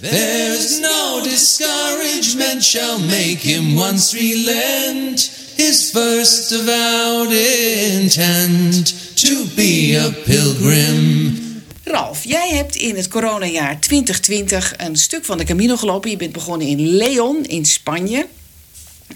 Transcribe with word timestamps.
There's 0.00 0.80
no 0.80 1.22
discouragement 1.22 2.62
shall 2.62 2.98
make 2.98 3.38
him 3.38 3.76
once 3.76 4.12
relent 4.12 5.20
his 5.56 5.90
first 5.90 6.52
avowed 6.52 7.32
intent 7.32 8.92
to 9.14 9.46
be 9.54 9.96
a 9.96 10.10
pilgrim. 10.24 11.62
Ralf, 11.84 12.24
jij 12.24 12.50
hebt 12.50 12.74
in 12.74 12.96
het 12.96 13.08
coronajaar 13.08 13.80
2020 13.80 14.74
een 14.76 14.96
stuk 14.96 15.24
van 15.24 15.38
de 15.38 15.44
Camino 15.44 15.76
gelopen. 15.76 16.10
Je 16.10 16.16
bent 16.16 16.32
begonnen 16.32 16.66
in 16.66 16.80
Leon 16.80 17.44
in 17.44 17.64
Spanje. 17.64 18.26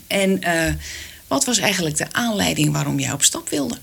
En 0.06 0.42
eh, 0.42 0.74
wat 1.26 1.44
was 1.44 1.58
eigenlijk 1.58 1.96
de 1.96 2.12
aanleiding 2.12 2.72
waarom 2.72 2.98
jij 2.98 3.12
op 3.12 3.22
stap 3.22 3.48
wilde? 3.48 3.76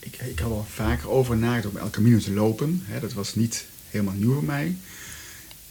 Ik, 0.00 0.16
ik 0.30 0.38
had 0.38 0.50
al 0.50 0.66
vaker 0.74 1.10
over 1.10 1.36
nagedacht 1.36 1.74
om 1.74 1.80
El 1.80 1.90
Camino 1.90 2.18
te 2.18 2.32
lopen. 2.32 2.84
Hè, 2.86 3.00
dat 3.00 3.12
was 3.12 3.34
niet 3.34 3.64
helemaal 3.90 4.14
nieuw 4.14 4.32
voor 4.32 4.44
mij. 4.44 4.76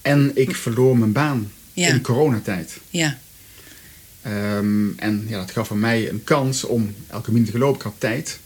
En 0.04 0.32
ik 0.34 0.56
verloor 0.56 0.98
mijn 0.98 1.12
baan 1.12 1.52
Ja. 1.74 1.88
in 1.88 2.02
coronatijd. 2.02 2.78
Ja, 2.90 3.18
Ehm, 4.22 4.90
en 4.98 5.26
ja, 5.28 5.38
dat 5.40 5.52
gaf 5.52 5.68
voor 5.68 5.78
mij 5.78 6.10
een 6.10 6.24
kans 6.24 6.64
om 6.64 6.96
El 7.08 7.22
Camino 7.22 7.46
te 7.46 7.52
gaan 7.52 7.60
lopen. 7.60 7.76
Ik 7.78 7.84
had 7.84 7.94
tijd. 7.98 8.40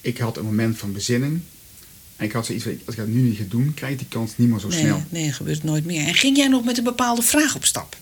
Ik 0.00 0.18
had 0.18 0.36
een 0.36 0.44
moment 0.44 0.78
van 0.78 0.92
bezinning. 0.92 1.40
En 2.16 2.24
ik 2.24 2.32
had 2.32 2.46
zoiets 2.46 2.64
van, 2.64 2.72
als 2.86 2.94
ik 2.94 3.00
dat 3.00 3.06
nu 3.10 3.20
niet 3.20 3.36
ga 3.38 3.44
doen, 3.48 3.74
krijg 3.74 3.92
ik 3.92 3.98
die 3.98 4.08
kans 4.08 4.32
niet 4.36 4.48
meer 4.48 4.58
zo 4.60 4.68
nee, 4.68 4.78
snel. 4.78 5.02
nee, 5.08 5.24
dat 5.26 5.34
gebeurt 5.34 5.62
nooit 5.64 5.84
meer. 5.84 6.06
En 6.06 6.14
ging 6.14 6.36
jij 6.36 6.48
nog 6.48 6.64
met 6.64 6.78
een 6.78 6.84
bepaalde 6.84 7.22
vraag 7.22 7.54
op 7.54 7.64
stap? 7.64 7.96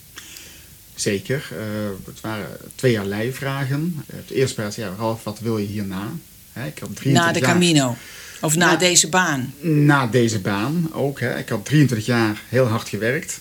Zeker. 0.95 1.47
eh, 1.51 1.89
het 2.05 2.21
waren 2.21 2.57
twee 2.75 3.31
vragen. 3.33 3.93
Uh, 3.95 4.15
het 4.19 4.29
eerste 4.29 4.61
was, 4.61 4.75
ja, 4.75 4.95
Ralf, 4.97 5.23
wat 5.23 5.39
wil 5.39 5.57
je 5.57 5.67
hierna? 5.67 6.11
Hè, 6.53 6.67
ik 6.67 6.79
had 6.79 6.95
23 6.95 7.13
Na 7.13 7.31
de 7.31 7.39
jaar- 7.39 7.49
Camino? 7.51 7.95
Of 8.41 8.55
na 8.55 8.65
Na- 8.71 8.75
deze 8.77 9.09
baan? 9.09 9.53
Na 9.61 10.07
deze 10.07 10.39
baan 10.39 10.89
ook. 10.93 11.19
Hè. 11.19 11.37
Ik 11.37 11.49
had 11.49 11.65
23 11.65 12.05
jaar 12.07 12.41
heel 12.49 12.65
hard 12.65 12.89
gewerkt. 12.89 13.39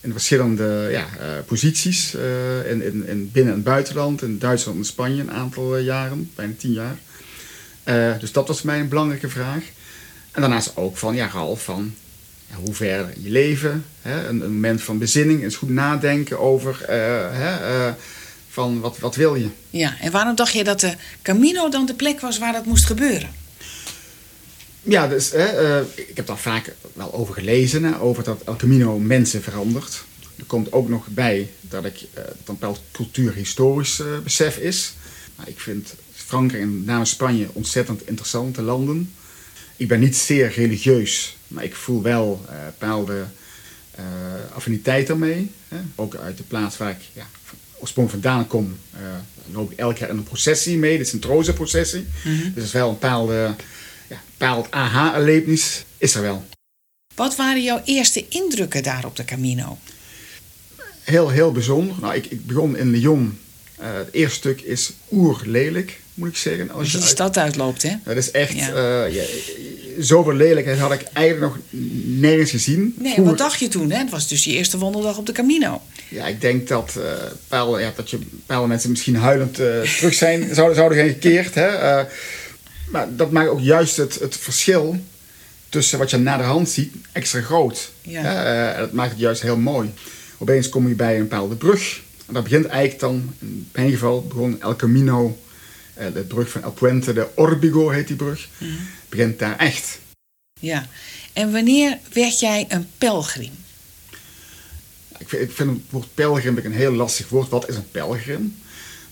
In 0.00 0.12
verschillende 0.12 0.88
ja, 0.90 1.06
eh, 1.20 1.26
posities. 1.46 2.14
eh, 2.14 2.70
in, 2.70 2.82
in, 2.84 3.06
in 3.08 3.30
binnen- 3.32 3.54
en 3.54 3.62
buitenland. 3.62 4.22
In 4.22 4.38
Duitsland 4.38 4.78
en 4.78 4.84
Spanje 4.84 5.20
een 5.20 5.30
aantal 5.32 5.76
eh, 5.76 5.84
jaren. 5.84 6.30
Bijna 6.34 6.52
10 6.58 6.72
jaar. 6.72 6.96
Dus 8.20 8.32
dat 8.32 8.48
was 8.48 8.56
voor 8.60 8.66
mij 8.70 8.80
een 8.80 8.88
belangrijke 8.88 9.28
vraag. 9.28 9.62
En 10.30 10.40
daarnaast 10.40 10.76
ook 10.76 10.96
van, 10.96 11.14
ja 11.14 11.28
Ralf, 11.32 11.64
van 11.64 11.94
ja, 12.50 12.54
hoe 12.64 12.74
ver 12.74 13.06
je 13.18 13.30
leven. 13.30 13.84
Hè, 14.02 14.28
een, 14.28 14.40
een 14.40 14.52
moment 14.52 14.82
van 14.82 14.98
bezinning. 14.98 15.42
Eens 15.42 15.56
goed 15.56 15.68
nadenken 15.68 16.38
over 16.38 16.76
hè, 17.32 17.92
van 18.50 18.80
wat, 18.80 18.98
wat 18.98 19.14
wil 19.16 19.34
je. 19.34 19.48
Ja, 19.70 19.96
en 20.00 20.10
waarom 20.12 20.34
dacht 20.34 20.52
je 20.52 20.64
dat 20.64 20.80
de 20.80 20.94
Camino 21.22 21.68
dan 21.68 21.86
de 21.86 21.94
plek 21.94 22.20
was 22.20 22.38
waar 22.38 22.52
dat 22.52 22.64
moest 22.66 22.86
gebeuren? 22.86 23.30
Ja, 24.84 25.08
dus, 25.08 25.30
hè, 25.30 25.44
eh, 25.44 25.84
ik 25.94 26.16
heb 26.16 26.26
daar 26.26 26.38
vaak 26.38 26.74
wel 26.92 27.14
over 27.14 27.34
gelezen, 27.34 27.84
hè, 27.84 28.00
over 28.00 28.24
dat 28.24 28.42
El 28.44 28.56
Camino 28.56 28.98
mensen 28.98 29.42
verandert. 29.42 30.04
Er 30.38 30.44
komt 30.46 30.72
ook 30.72 30.88
nog 30.88 31.06
bij 31.06 31.50
dat 31.60 31.84
ik 31.84 31.96
eh, 31.96 32.14
dat 32.14 32.26
een 32.26 32.34
bepaald 32.44 32.80
cultuurhistorisch 32.92 34.00
eh, 34.00 34.06
besef 34.24 34.56
is. 34.58 34.94
Maar 35.36 35.48
ik 35.48 35.60
vind 35.60 35.94
Frankrijk 36.12 36.62
en 36.62 36.76
met 36.76 36.86
name 36.86 37.04
Spanje 37.04 37.48
ontzettend 37.52 38.06
interessante 38.06 38.62
landen. 38.62 39.14
Ik 39.76 39.88
ben 39.88 40.00
niet 40.00 40.16
zeer 40.16 40.52
religieus, 40.52 41.36
maar 41.48 41.64
ik 41.64 41.74
voel 41.74 42.02
wel 42.02 42.44
eh 42.48 42.56
bepaalde 42.64 43.24
eh, 43.94 44.04
affiniteit 44.54 45.06
daarmee. 45.06 45.50
Hè. 45.68 45.76
Ook 45.94 46.16
uit 46.16 46.36
de 46.36 46.42
plaats 46.42 46.76
waar 46.76 46.90
ik 46.90 47.00
ja, 47.12 47.26
oorspronkelijk 47.78 48.24
vandaan 48.24 48.46
kom, 48.46 48.76
eh, 48.92 49.00
loop 49.52 49.72
ik 49.72 49.78
elk 49.78 49.96
jaar 49.96 50.08
in 50.08 50.16
een 50.16 50.22
processie 50.22 50.78
mee. 50.78 50.98
Dit 50.98 51.06
is 51.06 51.12
een 51.12 51.18
trozenprocessie. 51.20 52.06
Dus 52.24 52.54
het 52.54 52.64
is 52.64 52.72
wel 52.72 52.88
een 52.88 52.94
bepaalde, 52.94 53.54
ja, 54.08 54.20
bepaald 54.30 54.66
aha-erlevenis 54.70 55.84
is 55.98 56.14
er 56.14 56.22
wel. 56.22 56.44
Wat 57.14 57.36
waren 57.36 57.62
jouw 57.62 57.82
eerste 57.84 58.24
indrukken 58.28 58.82
daar 58.82 59.04
op 59.04 59.16
de 59.16 59.24
Camino? 59.24 59.78
Heel, 61.00 61.28
heel 61.28 61.52
bijzonder. 61.52 61.96
Nou, 62.00 62.14
ik, 62.14 62.26
ik 62.26 62.46
begon 62.46 62.76
in 62.76 62.90
Lyon. 62.90 63.38
Eh, 63.78 63.94
het 63.94 64.08
eerste 64.12 64.36
stuk 64.36 64.60
is 64.60 64.92
oerlelijk, 65.12 66.00
moet 66.14 66.28
ik 66.28 66.36
zeggen. 66.36 66.70
Als 66.70 66.78
Als 66.78 66.86
je 66.86 66.92
die 66.92 67.00
uit- 67.06 67.10
stad 67.10 67.38
uitloopt, 67.38 67.82
hè? 67.82 67.90
Dat 68.04 68.16
is 68.16 68.30
echt... 68.30 68.52
Ja. 68.52 69.04
eh, 69.04 69.14
ja, 69.14 69.22
zoveel 69.98 70.32
lelijkheid 70.34 70.78
had 70.78 70.92
ik 70.92 71.02
eigenlijk 71.12 71.54
nog 71.54 71.62
nergens 72.04 72.50
gezien. 72.50 72.80
Nee, 72.98 73.12
Vroeger- 73.12 73.24
wat 73.24 73.38
dacht 73.38 73.60
je 73.60 73.68
toen? 73.68 73.90
Hè? 73.90 73.98
Het 73.98 74.10
was 74.10 74.28
dus 74.28 74.44
je 74.44 74.52
eerste 74.52 74.78
wandeldag 74.78 75.18
op 75.18 75.26
de 75.26 75.32
Camino. 75.32 75.82
Ja, 76.08 76.26
ik 76.26 76.40
denk 76.40 76.68
dat, 76.68 76.92
bepaalde, 77.30 77.80
ja, 77.80 77.92
dat 77.96 78.10
je 78.10 78.18
bepaalde 78.18 78.68
mensen 78.68 78.90
misschien 78.90 79.16
huilend 79.16 79.54
terug 79.54 80.14
zijn, 80.14 80.54
zouden, 80.54 80.76
zouden 80.76 80.98
zijn 80.98 81.08
gekeerd. 81.10 81.54
Hè? 81.54 82.04
Maar 82.90 83.16
dat 83.16 83.30
maakt 83.30 83.48
ook 83.48 83.60
juist 83.60 83.96
het, 83.96 84.18
het 84.20 84.36
verschil 84.36 85.04
tussen 85.68 85.98
wat 85.98 86.10
je 86.10 86.16
na 86.16 86.36
de 86.36 86.42
hand 86.42 86.68
ziet 86.68 86.94
extra 87.12 87.40
groot. 87.40 87.92
Ja. 88.02 88.22
Hè? 88.22 88.70
Eh, 88.70 88.78
dat 88.78 88.92
maakt 88.92 89.10
het 89.10 89.20
juist 89.20 89.42
heel 89.42 89.56
mooi. 89.56 89.92
Opeens 90.38 90.68
kom 90.68 90.88
je 90.88 90.94
bij 90.94 91.14
een 91.14 91.28
bepaalde 91.28 91.56
brug. 91.56 92.02
En 92.26 92.34
dat 92.34 92.42
begint 92.42 92.66
eigenlijk 92.66 93.00
dan, 93.00 93.34
in 93.38 93.68
mijn 93.72 93.90
geval 93.90 94.26
begon 94.26 94.60
El 94.60 94.76
Camino, 94.76 95.38
eh, 95.94 96.06
de 96.14 96.20
brug 96.20 96.50
van 96.50 96.62
El 96.62 96.72
Puente 96.72 97.12
de 97.12 97.28
Orbigo 97.34 97.88
heet 97.88 98.06
die 98.06 98.16
brug. 98.16 98.48
Begint 99.08 99.38
daar 99.38 99.58
echt. 99.58 99.98
Ja. 100.60 100.86
En 101.32 101.52
wanneer 101.52 101.98
werd 102.12 102.40
jij 102.40 102.64
een 102.68 102.88
pelgrim? 102.98 103.52
Ik 105.18 105.28
vind, 105.28 105.42
ik 105.42 105.50
vind 105.50 105.70
het 105.70 105.80
woord 105.90 106.14
pelgrim 106.14 106.58
een 106.58 106.72
heel 106.72 106.92
lastig 106.92 107.28
woord. 107.28 107.48
Wat 107.48 107.68
is 107.68 107.76
een 107.76 107.90
pelgrim? 107.90 108.56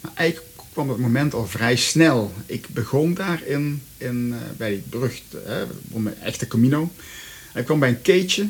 Maar 0.00 0.12
eigenlijk 0.14 0.46
kwam 0.72 0.88
het 0.88 0.98
moment 0.98 1.34
al 1.34 1.46
vrij 1.46 1.76
snel. 1.76 2.32
Ik 2.46 2.68
begon 2.68 3.14
daar 3.14 3.42
in, 3.44 3.82
in, 3.96 4.34
eh, 4.34 4.56
bij 4.56 4.70
die 4.70 4.82
brug, 4.88 5.20
mijn 5.86 6.20
echte 6.20 6.46
Camino. 6.46 6.90
Ik 7.54 7.64
kwam 7.64 7.78
bij 7.78 7.88
een 7.88 8.02
keetje 8.02 8.48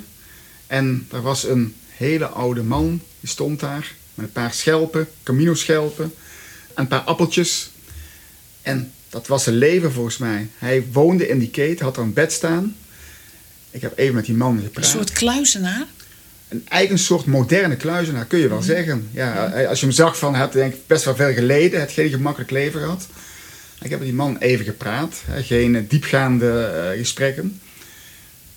en 0.66 1.06
er 1.10 1.22
was 1.22 1.44
een 1.44 1.75
hele 1.88 2.27
oude 2.27 2.62
man. 2.62 3.00
Die 3.21 3.28
stond 3.28 3.60
daar 3.60 3.94
met 4.15 4.27
een 4.27 4.33
paar 4.33 4.53
schelpen, 4.55 5.09
Camino-schelpen 5.22 6.05
en 6.75 6.83
een 6.83 6.88
paar 6.88 7.00
appeltjes. 7.00 7.71
En 8.62 8.93
dat 9.09 9.27
was 9.27 9.43
zijn 9.43 9.56
leven 9.56 9.93
volgens 9.93 10.19
mij. 10.19 10.49
Hij 10.59 10.87
woonde 10.93 11.28
in 11.28 11.39
die 11.39 11.50
keten, 11.50 11.84
had 11.84 11.97
er 11.97 12.03
een 12.03 12.12
bed 12.12 12.33
staan. 12.33 12.77
Ik 13.71 13.81
heb 13.81 13.99
even 13.99 14.15
met 14.15 14.25
die 14.27 14.34
man 14.34 14.56
Een 14.56 14.62
gepraat. 14.62 14.87
soort 14.87 15.12
kluizenaar? 15.12 15.87
Een 16.53 16.67
eigen 16.69 16.99
soort 16.99 17.27
moderne 17.27 17.77
kluizenaar, 17.77 18.25
kun 18.25 18.39
je 18.39 18.49
wel 18.49 18.63
zeggen. 18.63 19.09
Ja, 19.11 19.45
als 19.69 19.81
je 19.81 19.87
hem 19.87 19.95
zag 19.95 20.19
van, 20.19 20.33
hij 20.33 20.43
had 20.43 20.53
denk 20.53 20.75
ik 20.75 20.87
best 20.87 21.05
wel 21.05 21.17
veel 21.17 21.33
geleden, 21.33 21.81
het 21.81 21.93
geen 21.93 22.11
gemakkelijk 22.11 22.51
leven 22.51 22.81
gehad. 22.81 23.07
Ik 23.83 23.91
heb 23.91 23.99
met 23.99 24.09
die 24.09 24.17
man 24.17 24.37
even 24.39 24.65
gepraat, 24.65 25.23
hè, 25.27 25.43
geen 25.43 25.77
eh, 25.77 25.83
diepgaande 25.89 26.65
eh, 26.65 26.99
gesprekken. 26.99 27.61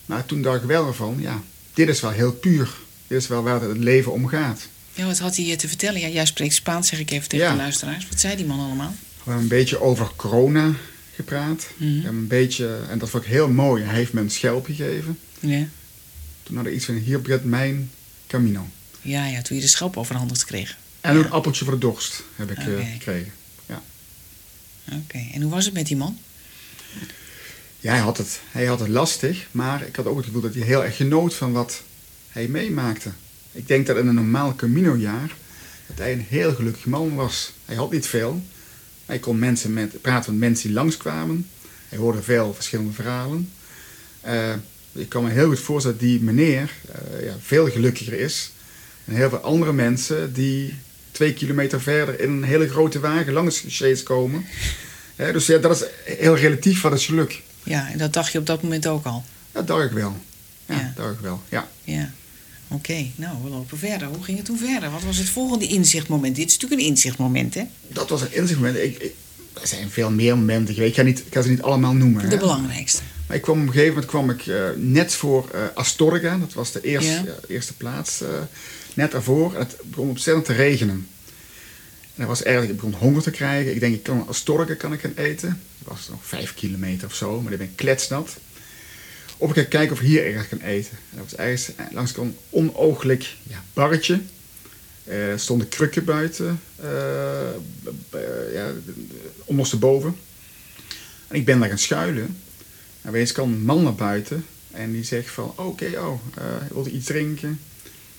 Maar 0.06 0.26
toen 0.26 0.42
dacht 0.42 0.62
ik 0.62 0.68
wel 0.68 0.94
van, 0.94 1.16
ja, 1.20 1.42
dit 1.74 1.88
is 1.90 2.02
wel 2.02 2.12
heel 2.12 2.32
puur. 2.34 2.70
Dit 3.08 3.22
is 3.22 3.28
wel 3.28 3.44
waar 3.44 3.62
het 3.62 3.78
leven 3.78 4.12
om 4.12 4.28
gaat. 4.28 4.68
Ja, 4.94 5.06
wat 5.06 5.20
had 5.20 5.36
hij 5.36 5.46
je 5.46 5.56
te 5.56 5.68
vertellen? 5.68 6.00
Ja, 6.00 6.08
jij 6.08 6.26
spreekt 6.26 6.54
Spaans, 6.54 6.88
zeg 6.88 7.00
ik 7.00 7.12
even 7.12 7.30
tegen 7.30 7.46
Ja. 7.46 7.52
de 7.52 7.58
luisteraars. 7.58 8.08
Wat 8.10 8.20
zei 8.20 8.36
die 8.36 8.46
man 8.46 8.60
allemaal? 8.60 8.94
We 9.00 9.22
hebben 9.24 9.42
een 9.44 9.48
beetje 9.48 9.82
over 9.82 10.10
corona 10.16 10.72
gepraat. 11.16 11.68
Mhm. 11.78 12.06
Een 12.08 12.28
beetje, 12.28 12.78
en 12.90 13.00
dat 13.00 13.10
vond 13.10 13.24
ik 13.24 13.30
heel 13.30 13.50
mooi, 13.50 13.84
hij 13.84 13.96
heeft 13.96 14.14
me 14.14 14.22
een 14.22 14.30
schelp 14.32 14.66
gegeven. 14.66 15.20
Ja. 15.40 15.66
Toen 16.46 16.58
had 16.58 16.66
ik 16.66 16.74
iets 16.74 16.86
van, 16.86 16.96
hier 16.96 17.22
begint 17.22 17.44
mijn 17.44 17.92
camino. 18.28 18.68
Ja, 19.02 19.26
ja, 19.26 19.42
toen 19.42 19.56
je 19.56 19.62
de 19.62 19.70
schelp 19.70 19.98
overhandigd 19.98 20.46
kreeg. 20.46 20.78
En 21.02 21.16
een 21.16 21.32
appeltje 21.32 21.64
voor 21.64 21.74
de 21.74 21.80
dorst 21.80 22.24
heb 22.36 22.52
ik 22.52 22.58
eh, 22.58 22.68
Oké. 22.68 22.84
gekregen. 22.84 23.32
Oké, 24.92 25.28
en 25.34 25.42
hoe 25.42 25.52
was 25.52 25.66
het 25.66 25.74
met 25.74 25.88
die 25.88 25.98
man? 25.98 26.18
Ja, 27.80 27.92
hij 27.92 28.00
had, 28.00 28.18
het, 28.18 28.42
hij 28.52 28.66
had 28.66 28.80
het 28.80 28.88
lastig, 28.88 29.48
maar 29.52 29.88
ik 29.88 29.96
had 29.96 30.06
ook 30.06 30.18
het 30.18 30.26
gevoel 30.26 30.42
dat 30.42 30.54
hij 30.54 30.64
heel 30.64 30.84
erg 30.84 30.96
genoot 30.96 31.34
van 31.34 31.52
wat 31.52 31.82
hij 32.30 32.48
meemaakte. 32.48 33.12
Ik 33.52 33.68
denk 33.68 33.88
dat 33.88 33.98
in 33.98 34.08
een 34.08 34.16
normaal 34.16 34.56
Camino-jaar 34.56 35.36
dat 35.88 35.98
hij 35.98 36.14
een 36.14 36.26
heel 36.30 36.54
gelukkig 36.54 36.86
man 36.86 37.16
was. 37.16 37.54
Hij 37.66 37.76
had 37.76 37.92
niet 37.92 38.08
veel. 38.08 38.44
Hij 39.06 39.20
kon 39.20 39.40
mensen 39.40 39.74
met, 39.74 40.02
praten 40.02 40.32
met 40.32 40.40
mensen 40.40 40.68
die 40.68 40.76
langskwamen. 40.76 41.50
Hij 41.90 41.98
hoorde 41.98 42.22
veel 42.22 42.54
verschillende 42.54 42.94
verhalen. 42.94 43.52
Eh, 44.22 44.54
ik 44.96 45.10
kan 45.10 45.24
me 45.24 45.30
heel 45.30 45.48
goed 45.48 45.60
voorstellen 45.60 45.98
dat 45.98 46.08
die 46.08 46.22
meneer 46.22 46.72
eh, 46.92 47.26
ja, 47.26 47.36
veel 47.42 47.70
gelukkiger 47.70 48.14
is. 48.14 48.52
En 49.06 49.16
heel 49.16 49.30
veel 49.30 49.38
andere 49.38 49.74
mensen 49.74 50.34
die 50.34 50.74
twee 51.12 51.34
kilometer 51.34 51.82
verder 51.82 52.20
in 52.20 52.30
een 52.32 52.44
hele 52.44 52.70
grote 52.70 53.00
wagen 53.00 53.34
langs 53.34 53.59
gesjeest 53.59 54.03
komen. 54.03 54.46
Dus 55.16 55.46
ja, 55.46 55.58
dat 55.58 55.82
is 55.82 56.16
heel 56.18 56.36
relatief 56.36 56.82
wat 56.82 56.94
is 56.94 57.06
geluk. 57.06 57.42
Ja, 57.64 57.92
en 57.92 57.97
dat 57.97 58.14
dacht 58.14 58.32
je 58.32 58.40
op 58.40 58.46
dat 58.46 58.62
moment 58.62 58.88
ook 58.88 59.06
al. 59.06 59.24
Dat 59.52 59.68
dacht 59.68 59.86
ik 59.86 59.92
wel. 59.92 60.16
Ja, 60.66 60.76
Ja. 60.76 60.94
dacht 60.96 61.14
ik 61.14 61.20
wel. 61.20 61.41
Ja. 61.50 61.68
Ja. 61.84 62.12
Oké, 62.68 63.06
nou, 63.16 63.38
we 63.44 63.50
lopen 63.50 63.78
verder. 63.78 64.08
Hoe 64.08 64.24
ging 64.24 64.38
het 64.38 64.46
toen 64.46 64.58
verder? 64.58 64.91
Wat 64.91 65.03
was 65.03 65.18
het 65.18 65.30
volgende 65.30 65.68
inzichtmoment? 65.68 66.36
Dit 66.36 66.48
is 66.48 66.53
natuurlijk 66.53 66.82
een 66.82 66.88
inzichtmoment, 66.88 67.53
hè? 67.53 67.64
Dat 67.88 68.09
was 68.09 68.22
een 68.22 68.34
inzichtmoment. 68.34 68.78
Ik, 68.78 68.98
ik, 68.98 69.14
er 69.62 69.68
zijn 69.68 69.90
veel 69.90 70.12
meer 70.12 70.38
momenten 70.38 70.74
geweest. 70.74 70.91
Ik 70.91 70.98
ga, 70.98 71.03
niet, 71.06 71.20
ik 71.20 71.34
ga 71.34 71.41
ze 71.41 71.50
niet 71.50 71.62
allemaal 71.62 71.94
noemen. 71.94 72.22
De 72.24 72.28
hè. 72.30 72.38
belangrijkste. 72.38 73.02
Maar 73.28 73.36
ik 73.38 73.42
kwam 73.44 73.62
op 73.62 73.68
een 73.68 73.72
gegeven 73.74 73.94
moment 73.94 74.12
kwam 74.12 74.30
ik, 74.30 74.48
eh, 74.48 74.70
net 74.76 75.14
voor 75.14 75.50
eh, 75.54 75.62
Astorga. 75.74 76.38
Dat 76.38 76.54
was 76.54 76.72
de 76.72 76.82
eerste, 76.82 77.12
Ja. 77.12 77.22
ja, 77.26 77.36
eerste 77.48 77.74
plaats. 77.74 78.22
eh, 78.22 78.30
net 78.94 79.12
daarvoor. 79.12 79.54
En 79.54 79.60
het 79.60 79.76
begon 79.84 80.10
ontzettend 80.10 80.46
te 80.46 80.54
regenen. 80.54 81.08
En 82.16 82.22
dat 82.22 82.28
was 82.28 82.44
eigenlijk, 82.44 82.76
ik 82.76 82.82
begon 82.86 83.00
honger 83.00 83.22
te 83.22 83.32
krijgen. 83.32 83.74
Ik 83.74 83.80
denk, 83.80 83.96
ik 83.96 84.04
kan 84.04 84.28
Astorga 84.28 84.74
kan 84.74 84.94
ik 84.94 85.00
gaan 85.00 85.14
eten. 85.16 85.62
Dat 85.80 85.94
was 85.94 86.10
nog 86.10 86.20
vijf 86.26 86.54
kilometer 86.54 87.08
of 87.08 87.16
zo. 87.16 87.42
Maar 87.42 87.52
ik 87.52 87.58
ben 87.58 87.76
kletsnat. 87.76 88.36
Of 89.38 89.50
ik 89.50 89.56
ga 89.56 89.64
kijken 89.64 89.92
of 89.96 90.02
ik 90.02 90.08
hier 90.08 90.26
ergens 90.26 90.48
kan 90.48 90.60
eten. 90.62 90.92
En 91.12 91.18
dat 91.18 91.24
was 91.32 91.36
ergens 91.40 91.70
langs 91.92 92.18
een 92.18 92.38
onooglijk 92.50 93.36
ja, 93.44 93.64
barretje. 93.74 94.20
Eh, 95.04 95.30
Er 95.32 95.40
stonden 95.40 95.68
krukken 95.70 96.06
buiten, 96.06 96.60
eh, 96.76 96.90
b- 97.84 97.90
b- 98.10 98.18
ja, 98.54 98.72
ondersteboven. 99.46 100.16
En 101.28 101.36
ik 101.36 101.46
ben 101.46 101.60
daar 101.60 101.70
gaan 101.70 101.78
schuilen. 101.78 102.38
En 103.05 103.28
kwam 103.34 103.52
een 103.53 103.66
man 103.66 103.84
naar 103.84 103.93
buiten 103.96 104.46
en 104.72 104.91
die 104.91 105.03
zegt 105.03 105.29
van, 105.29 105.53
oké, 105.55 105.85
oh, 105.97 106.19
eh 106.37 106.43
wil 106.72 106.85
je 106.85 106.91
iets 106.91 107.05
drinken? 107.05 107.59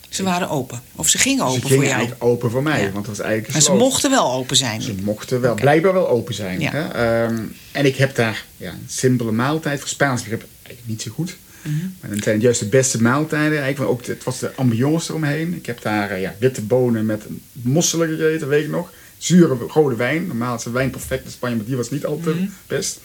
Ze 0.08 0.22
waren 0.22 0.48
open. 0.48 0.82
Of 0.94 1.08
ze 1.08 1.18
gingen 1.18 1.38
Ze 1.38 1.44
open 1.56 1.60
gingen 1.60 1.74
voor 1.76 1.84
jou. 1.84 1.96
eigenlijk 1.96 2.24
open 2.24 2.50
voor 2.50 2.62
mij, 2.62 2.82
Ja. 2.82 2.90
want 2.92 3.06
was 3.06 3.18
eigenlijk 3.18 3.52
Maar 3.52 3.62
ze 3.62 3.72
mochten 3.72 4.10
wel 4.10 4.32
open 4.32 4.56
zijn. 4.56 4.82
Ze 4.82 4.94
mochten 5.02 5.40
wel, 5.40 5.54
blijkbaar 5.54 5.92
wel 5.92 6.08
open 6.08 6.34
zijn. 6.34 6.60
Ja. 6.60 6.70
Hè? 6.72 6.88
Ehm, 6.88 7.42
en 7.72 7.86
ik 7.86 7.96
heb 7.96 8.14
daar 8.14 8.44
ja, 8.56 8.70
een 8.70 8.84
simpele 8.88 9.32
maaltijd, 9.32 9.78
voor 9.80 9.88
Spaans 9.88 10.22
begrip 10.22 10.44
eigenlijk 10.62 10.88
niet 10.88 11.02
zo 11.02 11.10
goed. 11.12 11.36
Mhm. 11.62 11.74
Maar 12.00 12.10
dan 12.10 12.22
zijn 12.22 12.34
het 12.34 12.44
juist 12.44 12.60
de 12.60 12.66
beste 12.68 13.02
maaltijden. 13.02 13.58
Eigenlijk, 13.62 13.78
want 13.78 13.90
ook 13.90 14.06
het 14.06 14.24
was 14.24 14.38
de 14.38 14.54
ambiance 14.54 15.10
eromheen. 15.10 15.54
Ik 15.54 15.66
heb 15.66 15.82
daar 15.82 16.10
eh, 16.10 16.20
ja, 16.20 16.34
witte 16.38 16.60
bonen 16.62 17.06
met 17.06 17.22
mosselen 17.52 18.08
gegeten, 18.08 18.48
weet 18.48 18.64
ik 18.64 18.70
nog. 18.70 18.92
Zure 19.18 19.56
rode 19.68 19.94
wijn. 19.96 20.26
Normaal 20.26 20.56
is 20.56 20.62
de 20.62 20.70
wijn 20.70 20.90
perfect 20.90 21.24
in 21.24 21.30
Spanje, 21.30 21.56
maar 21.56 21.64
die 21.64 21.76
was 21.76 21.90
niet 21.90 22.06
altijd 22.06 22.36
Mhm. 22.36 22.46
best. 22.66 23.00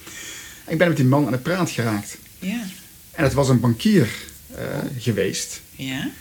En 0.66 0.72
ik 0.72 0.78
ben 0.78 0.88
met 0.88 0.98
die 0.98 1.06
man 1.06 1.26
aan 1.26 1.32
de 1.32 1.38
praat 1.38 1.70
geraakt. 1.70 2.18
Ja. 2.40 2.64
En 3.12 3.24
het 3.24 3.34
was 3.34 3.50
een 3.50 3.60
bankier 3.60 4.10
eh, 4.56 4.80
geweest. 4.98 5.62
Ja. 5.76 6.12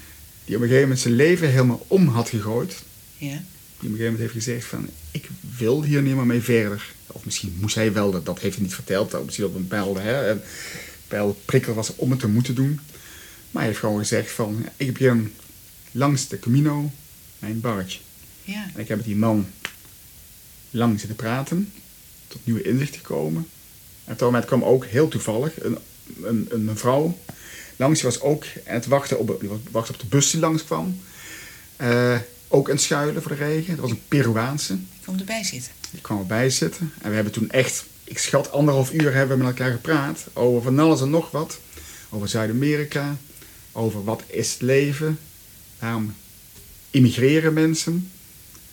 Die 0.44 0.56
op 0.56 0.62
een 0.62 0.68
gegeven 0.68 0.80
moment 0.80 1.00
zijn 1.00 1.14
leven 1.14 1.50
helemaal 1.50 1.84
om 1.88 2.08
had 2.08 2.28
gegooid. 2.28 2.82
Ja. 3.16 3.26
Die 3.28 3.36
op 3.38 3.42
een 3.80 3.88
gegeven 3.90 4.04
moment 4.04 4.18
heeft 4.18 4.32
gezegd 4.32 4.64
van, 4.66 4.88
ik 5.10 5.28
wil 5.56 5.82
hier 5.82 6.02
niet 6.02 6.14
meer 6.14 6.26
mee 6.26 6.40
verder. 6.40 6.92
Of 7.06 7.24
misschien 7.24 7.56
moest 7.60 7.74
hij 7.74 7.92
wel, 7.92 8.10
dat, 8.10 8.26
dat 8.26 8.40
heeft 8.40 8.54
hij 8.54 8.64
niet 8.64 8.74
verteld. 8.74 9.14
Of 9.14 9.24
misschien 9.24 9.46
op 9.46 9.54
een 9.54 9.68
bepaalde, 9.68 10.00
hè, 10.00 10.30
een 10.30 10.40
bepaalde 11.08 11.34
prikkel 11.44 11.74
was 11.74 11.96
om 11.96 12.10
het 12.10 12.20
te 12.20 12.28
moeten 12.28 12.54
doen. 12.54 12.80
Maar 13.50 13.62
hij 13.62 13.66
heeft 13.66 13.78
gewoon 13.78 13.98
gezegd 13.98 14.30
van, 14.30 14.66
ik 14.76 14.86
heb 14.86 14.96
hier 14.96 15.10
een- 15.10 15.34
langs 15.92 16.28
de 16.28 16.38
Camino 16.38 16.90
mijn 17.38 17.60
barretje. 17.60 17.98
Ja. 18.44 18.70
En 18.74 18.80
ik 18.80 18.88
heb 18.88 18.96
met 18.96 19.06
die 19.06 19.16
man 19.16 19.46
lang 20.70 20.98
zitten 20.98 21.16
praten, 21.16 21.72
tot 22.28 22.40
nieuwe 22.44 22.62
inzichten 22.62 23.00
komen. 23.02 23.46
En 24.10 24.16
op 24.16 24.18
dat 24.18 24.30
moment 24.30 24.44
kwam 24.44 24.64
ook 24.64 24.84
heel 24.84 25.08
toevallig 25.08 25.62
een, 25.62 25.78
een, 26.22 26.46
een 26.50 26.64
mevrouw 26.64 27.18
langs. 27.76 28.00
Die 28.00 28.10
was 28.10 28.20
ook 28.20 28.44
aan 28.66 28.74
het 28.74 28.86
wachten 28.86 29.18
op, 29.18 29.36
die 29.40 29.50
wachtte 29.70 29.92
op 29.92 30.00
de 30.00 30.06
bus 30.06 30.30
die 30.30 30.40
langskwam. 30.40 31.00
Eh 31.76 32.16
ook 32.48 32.68
aan 32.68 32.74
het 32.74 32.84
schuilen 32.84 33.22
voor 33.22 33.36
de 33.36 33.44
regen. 33.44 33.70
Dat 33.70 33.80
was 33.80 33.90
een 33.90 34.02
Peruaanse. 34.08 34.72
Ik 34.72 35.04
kom 35.04 35.18
erbij 35.18 35.44
zitten. 35.44 35.72
Die 35.90 36.00
kwam 36.00 36.18
erbij 36.18 36.50
zitten. 36.50 36.92
En 37.02 37.08
we 37.08 37.14
hebben 37.14 37.32
toen 37.32 37.50
echt, 37.50 37.84
ik 38.04 38.18
schat 38.18 38.52
anderhalf 38.52 38.92
uur 38.92 39.14
hebben 39.14 39.38
we 39.38 39.44
met 39.44 39.52
elkaar 39.52 39.72
gepraat. 39.72 40.26
Over 40.32 40.62
van 40.62 40.78
alles 40.78 41.00
en 41.00 41.10
nog 41.10 41.30
wat. 41.30 41.58
Over 42.08 42.28
Zuid-Amerika. 42.28 43.16
Over 43.72 44.04
wat 44.04 44.22
is 44.26 44.52
het 44.52 44.62
leven. 44.62 45.18
Waarom 45.78 46.14
immigreren 46.90 47.52
mensen. 47.52 48.10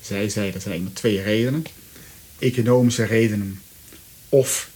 Zij 0.02 0.30
zei, 0.30 0.52
er 0.52 0.62
zijn 0.62 0.84
maar 0.84 0.94
twee 0.94 1.22
redenen. 1.22 1.66
Economische 2.40 3.04
redenen. 3.04 3.62
Of 4.30 4.70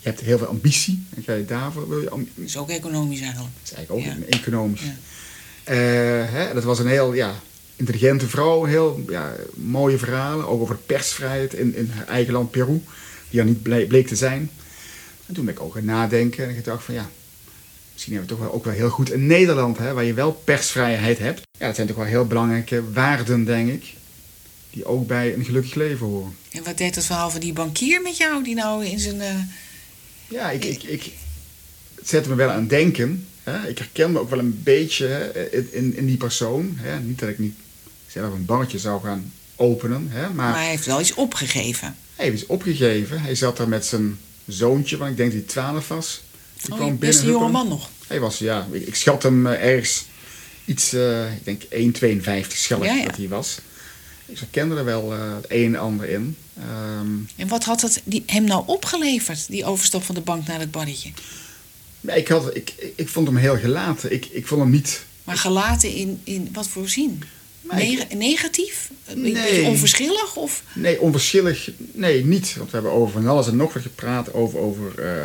je 0.00 0.08
hebt 0.08 0.20
heel 0.20 0.38
veel 0.38 0.46
ambitie. 0.46 1.06
En 1.16 1.22
ga 1.22 1.32
je 1.34 1.44
daarvoor, 1.44 1.88
wil 1.88 2.00
je 2.00 2.08
Dat 2.08 2.18
is 2.44 2.56
ook 2.56 2.68
economisch 2.70 3.20
eigenlijk. 3.20 3.52
dat 3.62 3.70
is 3.70 3.76
eigenlijk 3.76 4.06
ook 4.06 4.12
Ja. 4.14 4.20
een 4.20 4.30
economisch. 4.40 4.80
Ja. 4.82 4.94
Eh, 5.64 5.76
hè, 6.32 6.54
dat 6.54 6.64
was 6.64 6.78
een 6.78 6.86
heel 6.86 7.12
ja, 7.12 7.34
intelligente 7.76 8.28
vrouw, 8.28 8.64
heel 8.64 9.04
ja, 9.08 9.32
mooie 9.54 9.98
verhalen, 9.98 10.48
ook 10.48 10.60
over 10.60 10.76
persvrijheid 10.76 11.54
in, 11.54 11.76
in 11.76 11.90
haar 11.94 12.06
eigen 12.06 12.32
land 12.32 12.50
Peru, 12.50 12.82
die 13.30 13.40
er 13.40 13.46
niet 13.46 13.62
ble- 13.62 13.86
bleek 13.86 14.06
te 14.06 14.16
zijn. 14.16 14.50
En 15.26 15.34
toen 15.34 15.44
ben 15.44 15.54
ik 15.54 15.60
ook 15.60 15.74
gaan 15.74 15.84
nadenken 15.84 16.48
en 16.48 16.56
ik 16.56 16.64
dacht 16.64 16.84
van 16.84 16.94
ja, 16.94 17.08
misschien 17.92 18.14
hebben 18.14 18.30
we 18.30 18.34
het 18.34 18.42
toch 18.42 18.50
wel 18.52 18.52
ook 18.58 18.64
wel 18.64 18.74
heel 18.74 18.90
goed 18.90 19.12
in 19.12 19.26
Nederland, 19.26 19.78
hè, 19.78 19.92
waar 19.92 20.04
je 20.04 20.14
wel 20.14 20.32
persvrijheid 20.32 21.18
hebt. 21.18 21.40
Ja, 21.58 21.66
dat 21.66 21.74
zijn 21.74 21.86
toch 21.86 21.96
wel 21.96 22.04
heel 22.06 22.26
belangrijke 22.26 22.92
waarden, 22.92 23.44
denk 23.44 23.70
ik, 23.70 23.94
die 24.70 24.84
ook 24.84 25.06
bij 25.06 25.34
een 25.34 25.44
gelukkig 25.44 25.74
leven 25.74 26.06
horen. 26.06 26.36
En 26.50 26.64
wat 26.64 26.78
deed 26.78 26.94
dat 26.94 27.04
verhaal 27.04 27.30
van 27.30 27.40
die 27.40 27.52
bankier 27.52 28.02
met 28.02 28.16
jou? 28.16 28.44
Die 28.44 28.54
nou 28.54 28.84
in 28.84 28.98
zijn... 28.98 29.20
eh, 29.20 29.34
Ja, 30.30 30.50
ik, 30.50 30.64
ik, 30.64 30.82
ik, 30.82 31.12
het 31.94 32.08
zette 32.08 32.28
me 32.28 32.34
wel 32.34 32.50
aan 32.50 32.66
denken. 32.66 33.26
Hè. 33.42 33.68
Ik 33.68 33.78
herken 33.78 34.12
me 34.12 34.18
ook 34.18 34.30
wel 34.30 34.38
een 34.38 34.60
beetje 34.62 35.06
hè, 35.06 35.48
in, 35.72 35.96
in, 35.96 36.06
die 36.06 36.16
persoon. 36.16 36.72
Hè. 36.76 37.00
Niet 37.00 37.18
dat 37.18 37.28
ik 37.28 37.38
niet 37.38 37.54
zelf 38.06 38.32
een 38.34 38.44
barretje 38.44 38.78
zou 38.78 39.02
gaan 39.02 39.32
openen. 39.56 40.06
Hè. 40.10 40.20
Maar, 40.20 40.34
maar 40.34 40.54
hij 40.58 40.68
heeft 40.68 40.86
wel 40.86 41.00
iets 41.00 41.14
opgegeven. 41.14 41.96
hij 42.16 42.28
is 42.28 42.46
opgegeven. 42.46 43.20
Hij 43.22 43.34
zat 43.34 43.56
daar 43.56 43.68
met 43.68 43.86
zijn 43.86 44.18
zoontje, 44.46 44.96
want 44.96 45.10
ik 45.10 45.16
denk 45.16 45.32
dat 45.32 45.40
hij 45.40 45.48
12 45.48 45.88
was. 45.88 46.22
Die 46.62 46.72
Oh, 46.72 46.78
best 46.78 46.90
een 46.90 47.00
huppelen. 47.02 47.32
jonge 47.32 47.48
man 47.50 47.68
nog. 47.68 47.88
Hij 48.06 48.20
was, 48.20 48.38
ja, 48.38 48.66
ik, 48.72 48.86
ik 48.86 48.94
schat 48.94 49.22
hem 49.22 49.46
eh, 49.46 49.72
ergens 49.72 50.04
iets, 50.64 50.92
eh, 50.92 51.32
ik 51.32 51.44
denk 51.44 51.62
1,52 52.44 52.46
schat 52.48 52.78
ik 52.78 52.84
Ja, 52.84 52.94
ja. 52.94 53.04
dat 53.04 53.16
hij 53.16 53.28
was. 53.28 53.58
Ik 54.30 54.38
herkende 54.38 54.76
er 54.76 54.84
wel 54.84 55.12
eh, 55.12 55.34
het 55.36 55.44
een 55.48 55.74
en 55.74 55.80
ander 55.80 56.08
in. 56.08 56.36
Ehm, 56.58 57.08
En 57.36 57.48
wat 57.48 57.64
had 57.64 57.80
het 57.80 58.00
die, 58.04 58.22
hem 58.26 58.44
nou 58.44 58.62
opgeleverd, 58.66 59.46
die 59.48 59.64
overstap 59.64 60.02
van 60.02 60.14
de 60.14 60.20
bank 60.20 60.46
naar 60.46 60.60
het 60.60 60.70
barretje? 60.70 61.10
ik, 62.00 62.28
had, 62.28 62.56
ik, 62.56 62.72
ik, 62.96 63.08
vond 63.08 63.26
hem 63.26 63.36
heel 63.36 63.56
gelaten. 63.58 64.12
Ik, 64.12 64.24
ik 64.26 64.46
vond 64.46 64.60
hem 64.60 64.70
niet 64.70 65.04
Maar 65.24 65.36
gelaten 65.36 65.94
in, 65.94 66.20
in 66.24 66.48
wat 66.52 66.68
voor 66.68 66.88
zin? 66.88 67.22
Neg- 67.62 68.08
negatief? 68.14 68.90
Een 69.06 69.20
Nee. 69.20 69.32
beetje 69.32 69.62
onverschillig? 69.62 70.36
Of? 70.36 70.62
Nee, 70.74 71.00
onverschillig. 71.00 71.70
Nee, 71.92 72.24
niet. 72.24 72.54
Want 72.56 72.70
we 72.70 72.76
hebben 72.76 72.92
over 72.94 73.12
van 73.12 73.28
alles 73.28 73.46
en 73.46 73.56
nog 73.56 73.72
wat 73.72 73.82
gepraat. 73.82 74.32
Over, 74.32 74.58
over 74.58 74.98
eh, 75.04 75.22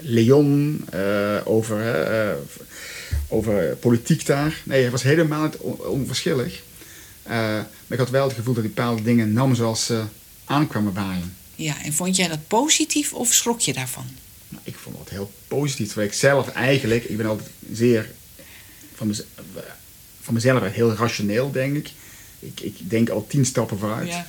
Leon, 0.00 0.84
eh, 0.90 1.36
over, 1.44 2.36
over 3.28 3.76
politiek 3.76 4.26
daar. 4.26 4.60
Nee, 4.64 4.82
hij 4.82 4.90
was 4.90 5.02
helemaal 5.02 5.42
niet 5.44 5.56
on- 5.56 5.80
onverschillig. 5.86 6.62
Eh, 7.24 7.32
maar 7.36 7.66
ik 7.88 7.98
had 7.98 8.10
wel 8.10 8.26
het 8.26 8.36
gevoel 8.36 8.54
dat 8.54 8.62
hij 8.64 8.72
bepaalde 8.72 9.02
dingen 9.02 9.32
nam 9.32 9.54
zoals 9.54 9.84
ze 9.84 10.02
aankwamen 10.44 10.92
waaien. 10.92 11.36
Ja, 11.54 11.82
en 11.82 11.92
vond 11.92 12.16
jij 12.16 12.28
dat 12.28 12.48
positief 12.48 13.12
of 13.12 13.32
schrok 13.32 13.60
je 13.60 13.72
daarvan? 13.72 14.06
Nou, 14.48 14.62
ik 14.64 14.74
vond 14.76 14.96
dat 14.96 15.08
heel 15.08 15.32
positief. 15.48 15.86
Terwijl 15.86 16.08
ik 16.08 16.14
zelf 16.14 16.48
eigenlijk, 16.48 17.04
ik 17.04 17.16
ben 17.16 17.26
altijd 17.26 17.48
zeer 17.72 18.10
van, 18.94 19.06
mez- 19.06 19.22
van 20.20 20.34
mezelf 20.34 20.72
heel 20.72 20.92
rationeel, 20.94 21.50
denk 21.52 21.76
ik. 21.76 21.90
ik. 22.38 22.60
Ik 22.60 22.90
denk 22.90 23.08
al 23.08 23.26
tien 23.26 23.44
stappen 23.46 23.78
vooruit. 23.78 24.08
Ja. 24.08 24.26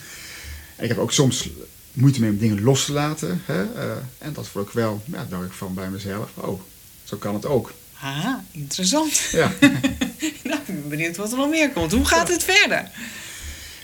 Ik 0.80 0.88
heb 0.88 0.98
ook 0.98 1.12
soms 1.12 1.50
moeite 1.94 2.20
mee 2.20 2.30
om 2.30 2.38
dingen 2.38 2.62
los 2.64 2.86
te 2.86 2.92
laten. 2.92 3.42
Hè? 3.46 3.64
eh, 3.74 3.92
en 4.18 4.34
dat 4.34 4.48
vond 4.48 4.68
ik 4.68 4.74
wel, 4.74 5.02
ja, 5.06 5.26
dacht 5.30 5.46
ik 5.46 5.52
van 5.52 5.74
bij 5.74 5.90
mezelf, 5.90 6.30
oh, 6.36 6.62
zo 7.04 7.18
kan 7.18 7.34
het 7.34 7.46
ook. 7.46 7.74
Ah, 8.02 8.34
interessant. 8.52 9.28
Ja. 9.32 9.52
nou, 10.44 10.60
ik 10.60 10.66
ben 10.66 10.90
benieuwd 10.90 11.18
wat 11.18 11.32
er 11.32 11.38
nog 11.38 11.50
meer 11.50 11.72
komt. 11.72 11.92
Hoe 11.92 12.06
gaat 12.06 12.28
het 12.28 12.44
verder? 12.44 12.90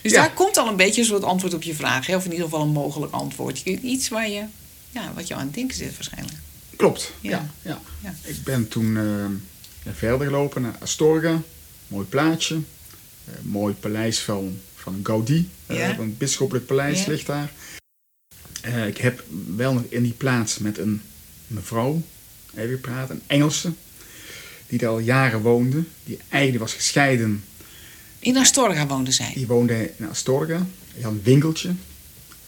Dus 0.01 0.11
Ja. 0.11 0.21
daar 0.21 0.33
komt 0.33 0.57
al 0.57 0.67
een 0.67 0.75
beetje 0.75 1.01
een 1.01 1.07
soort 1.07 1.23
antwoord 1.23 1.53
op 1.53 1.63
je 1.63 1.75
vraag. 1.75 2.05
Hè? 2.05 2.15
Of 2.15 2.25
in 2.25 2.31
ieder 2.31 2.45
geval 2.45 2.61
een 2.61 2.71
mogelijk 2.71 3.13
antwoord. 3.13 3.59
Je- 3.59 3.79
Iets 3.81 4.09
waar 4.09 4.29
je, 4.29 4.43
ja, 4.89 5.13
wat 5.13 5.27
je 5.27 5.35
aan 5.35 5.45
het 5.45 5.53
denken 5.53 5.77
zit 5.77 5.93
waarschijnlijk. 5.93 6.37
Klopt, 6.75 7.11
Ja. 7.21 7.49
ja. 7.61 7.81
Ik 8.23 8.43
ben 8.43 8.67
toen 8.67 8.97
eh, 8.97 9.03
ja, 9.85 9.91
verder 9.93 10.27
gelopen 10.27 10.61
naar 10.61 10.75
Astorga. 10.79 11.41
Mooi 11.87 12.05
plaatje. 12.05 12.55
Eh, 13.25 13.33
mooi 13.41 13.73
paleis 13.73 14.19
van, 14.19 14.59
van 14.75 14.99
Gaudi. 15.03 15.49
Ja. 15.67 15.97
een 15.97 16.17
bisschoppelijk 16.17 16.65
paleis 16.65 17.05
ligt 17.05 17.25
daar. 17.25 17.51
Eh, 18.61 18.87
ik 18.87 18.97
heb 18.97 19.23
wel 19.55 19.73
nog 19.73 19.83
in 19.89 20.03
die 20.03 20.11
plaats 20.13 20.57
met 20.57 20.77
een 20.77 21.01
mevrouw 21.47 22.01
even 22.55 22.69
gepraat, 22.75 23.09
een 23.09 23.21
Engelse. 23.27 23.71
Die 24.71 24.79
daar 24.79 24.89
al 24.89 24.99
jaren 24.99 25.41
woonde. 25.41 25.83
Die 26.03 26.19
eigenlijk 26.29 26.63
was 26.63 26.73
gescheiden 26.73 27.43
In 28.19 28.37
Astorga 28.37 28.87
woonde 28.87 29.11
zij. 29.11 29.31
Die 29.33 29.47
woonde 29.47 29.91
in 29.97 30.09
Astorga. 30.09 30.65
Die 30.93 31.03
had 31.03 31.11
een 31.11 31.21
winkeltje. 31.23 31.69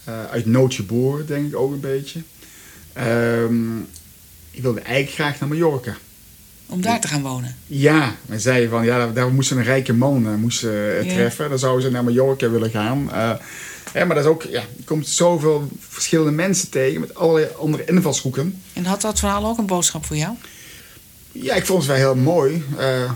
Eh, 0.03 0.25
uit 0.25 0.45
nood 0.45 0.73
geboren, 0.73 1.27
denk 1.27 1.47
ik 1.47 1.55
ook 1.55 1.71
een 1.71 1.79
beetje. 1.79 2.21
Ehm 2.93 3.55
die 4.51 4.61
wilde 4.61 4.79
eigenlijk 4.81 5.15
graag 5.15 5.39
naar 5.39 5.49
Mallorca. 5.49 5.97
Om 6.67 6.81
daar 6.81 7.01
te 7.01 7.07
gaan 7.07 7.21
wonen. 7.21 7.55
Ja, 7.67 8.15
men 8.25 8.39
zei 8.39 8.67
van 8.67 8.85
ja, 8.85 9.07
daar, 9.07 9.31
moest 9.31 9.51
een 9.51 9.63
rijke 9.63 9.93
man 9.93 10.27
eh, 10.27 10.35
moest, 10.35 10.59
ze, 10.59 10.97
eh, 10.99 11.07
Ja. 11.09 11.13
treffen. 11.13 11.49
Dan 11.49 11.59
zouden 11.59 11.83
ze 11.83 11.91
naar 11.91 12.03
Mallorca 12.03 12.49
willen 12.49 12.69
gaan. 12.69 13.09
Hè, 13.91 14.05
maar 14.05 14.15
dat 14.15 14.25
is 14.25 14.31
ook, 14.31 14.43
ja, 14.43 14.63
je 14.77 14.83
komt 14.83 15.07
zoveel 15.07 15.67
verschillende 15.79 16.31
mensen 16.31 16.69
tegen 16.69 16.99
met 16.99 17.15
allerlei 17.15 17.47
andere 17.57 17.85
invalshoeken. 17.85 18.61
En 18.73 18.85
had 18.85 19.01
dat 19.01 19.19
verhaal 19.19 19.45
ook 19.45 19.57
een 19.57 19.65
boodschap 19.65 20.05
voor 20.05 20.15
jou? 20.15 20.35
Ja, 21.33 21.55
ik 21.55 21.65
vond 21.65 21.79
het 21.79 21.87
wel 21.87 21.97
heel 21.97 22.15
mooi 22.15 22.63
eh, 22.77 23.11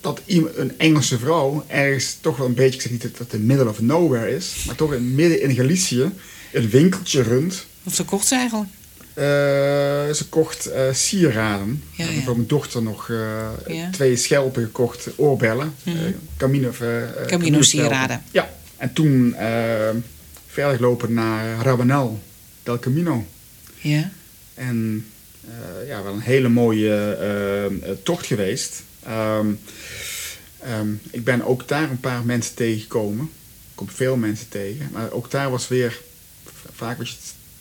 dat 0.00 0.20
een 0.26 0.78
Engelse 0.78 1.18
vrouw 1.18 1.64
ergens 1.66 2.16
toch 2.20 2.36
wel 2.36 2.46
een 2.46 2.54
beetje, 2.54 2.74
ik 2.74 2.80
zeg 2.80 2.90
niet 2.90 3.02
dat 3.02 3.18
het 3.18 3.30
de 3.30 3.38
middle 3.38 3.68
of 3.68 3.80
nowhere 3.80 4.34
is, 4.34 4.64
maar 4.66 4.74
toch 4.74 4.92
in, 4.94 5.14
midden 5.14 5.40
in 5.42 5.54
Galicië 5.54 6.10
een 6.52 6.68
winkeltje 6.70 7.22
runt. 7.22 7.66
Of 7.84 7.94
ze 7.94 8.04
kocht 8.04 8.26
ze 8.26 8.34
eigenlijk? 8.34 8.70
Eh, 9.14 9.24
ze 10.14 10.24
kocht 10.28 10.66
eh, 10.66 10.82
sieraden. 10.92 11.82
Ja, 11.90 12.04
Ik 12.04 12.10
heb 12.10 12.18
ja. 12.18 12.24
voor 12.24 12.36
mijn 12.36 12.48
dochter 12.48 12.82
nog 12.82 13.08
Ja. 13.66 13.90
twee 13.90 14.16
schelpen 14.16 14.62
gekocht, 14.64 15.08
oorbellen. 15.16 15.74
Mhm. 15.82 15.96
Camino, 16.36 16.70
Camino 17.26 17.62
sieraden. 17.62 18.22
Ja, 18.30 18.54
en 18.76 18.92
toen 18.92 19.34
verder 20.46 20.76
gelopen 20.76 21.12
naar 21.14 21.62
Rabanal 21.62 22.20
del 22.62 22.78
Camino. 22.78 23.24
Ja. 23.76 24.10
En 24.54 25.06
ja, 25.86 26.02
wel 26.02 26.12
een 26.12 26.20
hele 26.20 26.48
mooie 26.48 26.94
eh, 27.12 27.90
tocht 28.02 28.26
geweest. 28.26 28.82
Ehm, 29.02 29.46
ehm, 30.60 30.88
ik 31.10 31.24
ben 31.24 31.42
ook 31.46 31.68
daar 31.68 31.90
een 31.90 32.00
paar 32.00 32.24
mensen 32.24 32.54
tegengekomen. 32.54 33.24
Ik 33.24 33.74
kom 33.74 33.88
veel 33.88 34.16
mensen 34.16 34.48
tegen. 34.48 34.88
Maar 34.92 35.10
ook 35.10 35.30
daar 35.30 35.50
was 35.50 35.68
weer 35.68 36.00
vaak 36.74 36.98
wat 36.98 37.08
je 37.08 37.14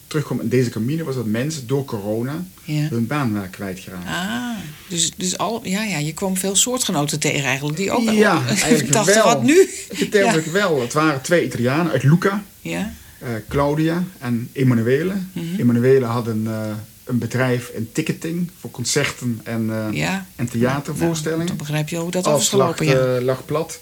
terugkomt 0.08 0.42
in 0.42 0.50
deze 0.50 0.70
camino 0.70 1.04
was 1.06 1.16
dat 1.16 1.26
mensen 1.26 1.68
door 1.68 1.86
corona 1.86 2.46
Ja. 2.64 2.88
hun 2.90 3.08
baan 3.08 3.34
waren 3.34 3.50
kwijtgeraakt. 3.50 4.08
Ah, 4.08 4.58
dus, 4.88 5.12
dus 5.18 5.38
al, 5.38 5.60
ja, 5.64 5.84
ja, 5.84 5.98
je 5.98 6.14
kwam 6.14 6.38
veel 6.38 6.56
soortgenoten 6.56 7.20
tegen 7.20 7.44
eigenlijk. 7.46 7.78
Die 7.78 7.92
ook 7.92 8.02
Ja, 8.12 8.46
eigenlijk 8.48 8.92
dachten, 8.94 9.14
wel. 9.16 9.24
wat 9.24 9.44
nu? 9.44 9.70
Gedeeltelijk 9.90 10.46
wel. 10.48 10.82
Het 10.82 10.94
waren 10.94 11.22
twee 11.22 11.46
Italianen 11.46 11.92
uit 11.92 12.04
Lucca. 12.04 12.44
Ja, 12.62 12.94
eh, 13.20 13.30
Claudia 13.50 14.04
en 14.20 14.50
Emanuele. 14.52 15.14
Mhm. 15.34 15.60
Emanuele 15.60 16.06
had 16.06 16.28
een, 16.28 16.48
eh, 16.48 16.72
een 17.06 17.18
bedrijf 17.18 17.68
in 17.70 17.90
ticketing 17.92 18.52
voor 18.60 18.72
concerten 18.72 19.40
en, 19.44 19.70
eh, 19.70 19.88
ja. 19.98 20.26
en 20.36 20.50
theatervoorstellingen. 20.50 21.46
Nou, 21.46 21.58
dan 21.58 21.68
begrijp 21.68 21.90
je 21.90 21.98
hoe 21.98 22.12
dat 22.12 22.28
af 22.28 22.42
is 22.42 22.54
Alles 22.54 22.68
lag, 22.68 22.78
gelopen, 22.78 23.10
ja. 23.12 23.16
eh, 23.18 23.24
lag 23.24 23.46
plat. 23.46 23.80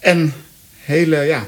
En 0.00 0.34
hele 0.76 1.16
ja, 1.16 1.46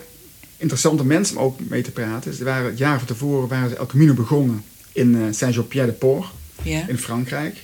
interessante 0.56 1.04
mensen 1.04 1.36
om 1.36 1.42
ook 1.42 1.60
mee 1.60 1.82
te 1.82 1.90
praten. 1.90 2.34
Ze 2.34 2.44
waren, 2.44 2.66
het 2.70 2.78
jaar 2.78 2.98
van 2.98 3.06
tevoren 3.06 3.48
waren 3.48 3.70
ze 3.70 3.76
El 3.76 3.86
Camino 3.86 4.14
begonnen 4.14 4.64
in 4.92 5.14
eh, 5.14 5.22
Saint-Jean-Pierre-de-Port 5.32 6.26
Ja, 6.62 6.88
in 6.88 6.98
Frankrijk. 6.98 7.56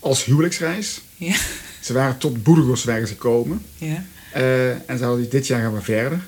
Als 0.00 0.24
huwelijksreis. 0.24 1.00
ja, 1.16 1.36
Ze 1.80 1.92
waren 1.92 2.18
tot 2.18 2.42
Burgos 2.42 2.84
waren 2.84 3.06
ze 3.06 3.12
gekomen. 3.12 3.62
ja. 3.76 4.04
En 4.86 4.98
ze 4.98 5.04
hadden 5.04 5.30
dit 5.30 5.46
jaar 5.46 5.60
gaan 5.62 5.74
we 5.74 5.80
verder. 5.80 6.20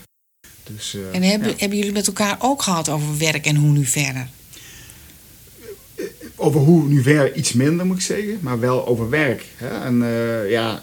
Dus, 0.65 0.97
En 1.13 1.23
hebben, 1.23 1.55
hebben 1.57 1.79
jullie 1.79 1.93
met 1.93 2.07
elkaar 2.07 2.37
ook 2.39 2.63
gehad 2.63 2.89
over 2.89 3.19
werk 3.19 3.47
en 3.47 3.57
hoe 3.57 3.71
nu 3.71 3.85
verder? 3.85 4.29
Over 6.43 6.61
hoe 6.61 6.89
nu 6.89 7.03
verder 7.03 7.35
iets 7.35 7.53
minder 7.53 7.87
moet 7.87 7.97
ik 7.97 8.03
zeggen, 8.03 8.39
maar 8.41 8.61
wel 8.61 8.87
over 8.87 9.11
werk. 9.11 9.45
Hè? 9.57 9.69
En 9.69 10.03
eh, 10.03 10.51
ja, 10.51 10.83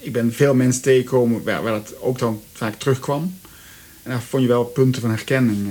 ik 0.00 0.12
ben 0.12 0.32
veel 0.32 0.54
mensen 0.54 0.82
tegengekomen 0.82 1.42
waar, 1.44 1.62
waar 1.62 1.74
het 1.74 2.00
ook 2.00 2.18
dan 2.18 2.42
vaak 2.52 2.74
terugkwam. 2.74 3.38
En 4.02 4.10
daar 4.10 4.22
vond 4.22 4.42
je 4.42 4.48
wel 4.48 4.64
punten 4.64 5.00
van 5.00 5.10
herkenning 5.10 5.68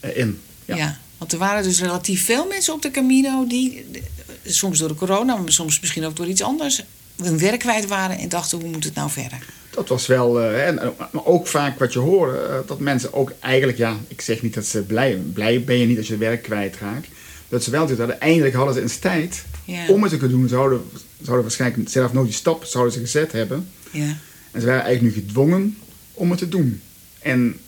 eh, 0.00 0.16
in. 0.16 0.40
Ja. 0.64 0.76
Ja. 0.76 0.98
want 1.18 1.32
er 1.32 1.38
waren 1.38 1.62
dus 1.62 1.80
relatief 1.80 2.24
veel 2.24 2.46
mensen 2.46 2.74
op 2.74 2.82
de 2.82 2.90
Camino 2.90 3.46
die, 3.46 3.86
eh, 3.92 4.00
soms 4.44 4.78
door 4.78 4.88
de 4.88 4.94
corona, 4.94 5.36
maar 5.36 5.52
soms 5.52 5.80
misschien 5.80 6.04
ook 6.04 6.16
door 6.16 6.26
iets 6.26 6.42
anders, 6.42 6.82
hun 7.22 7.38
werk 7.38 7.58
kwijt 7.58 7.86
waren 7.86 8.18
en 8.18 8.28
dachten, 8.28 8.60
hoe 8.60 8.70
moet 8.70 8.84
het 8.84 8.94
nou 8.94 9.10
verder? 9.10 9.38
Dat 9.70 9.88
was 9.88 10.06
wel, 10.06 10.42
en, 10.42 10.74
maar 11.12 11.24
ook 11.24 11.46
vaak 11.46 11.78
wat 11.78 11.92
je 11.92 11.98
hoorde, 11.98 12.62
dat 12.66 12.78
mensen 12.78 13.12
ook 13.12 13.32
eigenlijk, 13.40 13.78
ja, 13.78 13.96
ik 14.08 14.20
zeg 14.20 14.42
niet 14.42 14.54
dat 14.54 14.66
ze 14.66 14.82
blij, 14.82 15.16
blij 15.32 15.64
ben 15.64 15.78
je 15.78 15.86
niet 15.86 15.98
als 15.98 16.08
je 16.08 16.16
werk 16.16 16.42
kwijtraakt. 16.42 17.08
Dat 17.52 17.62
ze 17.64 17.70
wel 17.70 17.86
dit 17.86 17.98
hadden, 17.98 18.20
eindelijk 18.20 18.54
hadden 18.54 18.74
ze 18.74 18.80
eens 18.80 18.96
tijd 18.96 19.44
Ja. 19.64 19.86
om 19.88 20.02
het 20.02 20.10
te 20.12 20.16
kunnen 20.18 20.38
doen. 20.38 20.48
Ze 20.48 20.54
zouden, 20.54 20.82
zouden 21.22 21.42
waarschijnlijk 21.44 21.88
zelf 21.90 22.12
nooit 22.12 22.26
die 22.26 22.36
stap 22.36 22.64
zouden 22.64 22.92
ze 22.92 22.98
gezet 23.00 23.32
hebben. 23.32 23.68
Ja, 23.90 24.16
En 24.50 24.60
ze 24.60 24.66
waren 24.66 24.82
eigenlijk 24.82 25.16
nu 25.16 25.22
gedwongen 25.22 25.78
om 26.12 26.30
het 26.30 26.38
te 26.38 26.48
doen. 26.48 26.82
En 27.18 27.60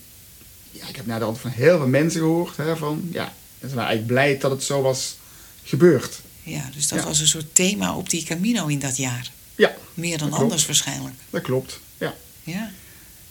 ja, 0.71 0.89
ik 0.89 0.97
heb 0.97 1.07
naar 1.07 1.19
de 1.19 1.25
hand 1.25 1.39
van 1.39 1.51
heel 1.51 1.77
veel 1.79 1.87
mensen 1.87 2.21
gehoord 2.21 2.57
hè, 2.57 2.77
van, 2.77 3.09
ja, 3.13 3.33
en 3.61 3.69
ze 3.69 3.75
waren 3.75 3.89
eigenlijk 3.91 4.07
blij 4.07 4.39
dat 4.39 4.51
het 4.51 4.63
zo 4.63 4.83
was 4.83 5.17
gebeurd. 5.65 6.21
ja 6.43 6.71
dus 6.75 6.89
dat 6.89 6.99
Ja. 6.99 7.05
was 7.05 7.21
een 7.21 7.27
soort 7.27 7.55
thema 7.55 7.97
op 7.97 8.11
die 8.11 8.25
Camino 8.25 8.67
in 8.67 8.79
dat 8.79 8.97
jaar. 8.97 9.31
Ja, 9.55 9.75
Meer 9.95 10.19
dan 10.19 10.29
klopt. 10.29 10.43
anders 10.43 10.67
waarschijnlijk. 10.67 11.15
dat 11.31 11.43
klopt. 11.43 11.81
Ja, 11.99 12.15
Ja. 12.43 12.71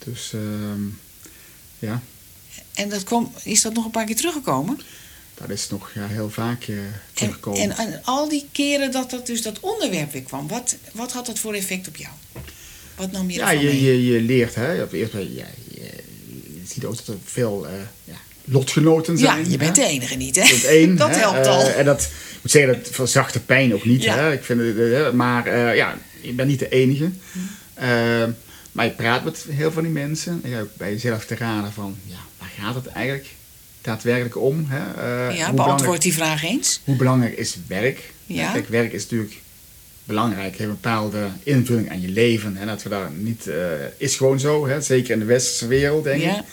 dus 0.03 0.33
ehm, 0.33 0.81
ja, 1.79 2.01
En 2.73 2.89
dat 2.89 3.03
kwam, 3.03 3.31
is 3.43 3.61
dat 3.61 3.73
nog 3.73 3.85
een 3.85 3.91
paar 3.91 4.05
keer 4.05 4.15
teruggekomen? 4.15 4.79
Dat 5.33 5.49
is 5.49 5.69
nog 5.69 5.91
ja, 5.93 6.07
heel 6.07 6.29
vaak 6.29 6.63
eh, 6.63 6.77
En, 6.77 6.93
teruggekomen. 7.13 7.61
en, 7.61 7.71
en 7.77 8.01
al 8.03 8.29
die 8.29 8.47
keren 8.51 8.91
dat, 8.91 9.09
dat, 9.09 9.27
dus 9.27 9.41
dat 9.41 9.59
onderwerp 9.59 10.11
weer 10.11 10.21
kwam, 10.21 10.47
wat, 10.47 10.75
wat 10.91 11.11
had 11.11 11.25
dat 11.25 11.39
voor 11.39 11.53
effect 11.53 11.87
op 11.87 11.95
jou? 11.95 12.13
Wat 12.95 13.11
nam 13.11 13.29
je 13.29 13.37
ja, 13.37 13.45
mee? 13.45 13.59
je, 13.59 13.83
je, 13.83 14.05
je 14.05 14.21
leert, 14.21 14.55
hè. 14.55 14.81
Op 14.81 14.91
eerst, 14.91 15.13
ja, 15.13 15.19
je, 15.19 15.45
je 15.73 16.61
ziet 16.67 16.85
ook 16.85 16.95
dat 16.95 17.07
er 17.07 17.15
veel 17.23 17.67
eh, 17.67 17.73
ja, 18.03 18.15
lotgenoten 18.45 19.17
ja, 19.17 19.33
zijn. 19.33 19.51
je 19.51 19.57
bent 19.57 19.77
hè. 19.77 19.83
de 19.83 19.89
enige 19.89 20.15
niet, 20.15 20.35
hè? 20.35 20.49
Dat 20.49 20.63
één. 20.63 20.95
dat 20.97 21.09
hè, 21.09 21.15
helpt 21.15 21.45
eh, 21.45 21.51
al. 21.51 21.67
en 21.67 21.85
dat, 21.85 22.01
ik 22.01 22.39
moet 22.41 22.51
zeggen, 22.51 22.83
dat 22.83 22.95
verzacht 22.95 23.33
de 23.33 23.39
pijn 23.39 23.73
ook 23.73 23.85
niet. 23.85 24.03
Ja. 24.03 24.15
Hè? 24.15 24.33
Ik 24.33 24.43
vind 24.43 24.59
het, 24.59 24.77
eh, 24.77 25.11
maar 25.11 25.45
eh, 25.45 25.75
ja, 25.75 25.97
je 26.21 26.33
bent 26.33 26.49
niet 26.49 26.59
de 26.59 26.69
enige. 26.69 27.11
Hm. 27.31 27.39
Eh, 27.73 28.23
maar 28.71 28.85
je 28.85 28.91
praat 28.91 29.23
met 29.23 29.45
heel 29.47 29.55
veel 29.55 29.71
van 29.71 29.83
die 29.83 29.91
mensen. 29.91 30.39
En 30.43 30.49
je 30.49 30.55
hebt 30.55 30.75
bij 30.75 30.91
jezelf 30.91 31.25
te 31.25 31.35
raden 31.35 31.71
van, 31.71 31.97
ja, 32.05 32.17
waar 32.39 32.51
gaat 32.59 32.75
het 32.75 32.87
eigenlijk 32.87 33.27
daadwerkelijk 33.83 34.37
om? 34.37 34.65
Hè? 34.69 35.01
Eh, 35.29 35.37
ja, 35.37 35.53
beantwoord 35.53 36.01
die 36.01 36.13
vraag 36.13 36.43
eens. 36.43 36.81
Hoe 36.83 36.95
belangrijk 36.95 37.37
is 37.37 37.57
werk? 37.67 38.13
Ja. 38.25 38.51
Kijk, 38.51 38.67
werk 38.67 38.93
is 38.93 39.01
natuurlijk 39.01 39.35
belangrijk. 40.03 40.49
Heeft 40.57 40.59
een 40.59 40.67
bepaalde 40.81 41.27
invulling 41.43 41.89
aan 41.91 42.01
je 42.01 42.09
leven. 42.09 42.57
En 42.57 42.67
dat 42.67 42.83
we 42.83 42.89
daar 42.89 43.11
niet... 43.11 43.47
eh, 43.47 43.55
is 43.97 44.15
gewoon 44.15 44.39
zo, 44.39 44.67
hè? 44.67 44.81
zeker 44.81 45.13
in 45.13 45.19
de 45.19 45.25
westerse 45.25 45.67
wereld, 45.67 46.03
denk 46.03 46.21
Ja. 46.21 46.37
ik. 46.39 46.43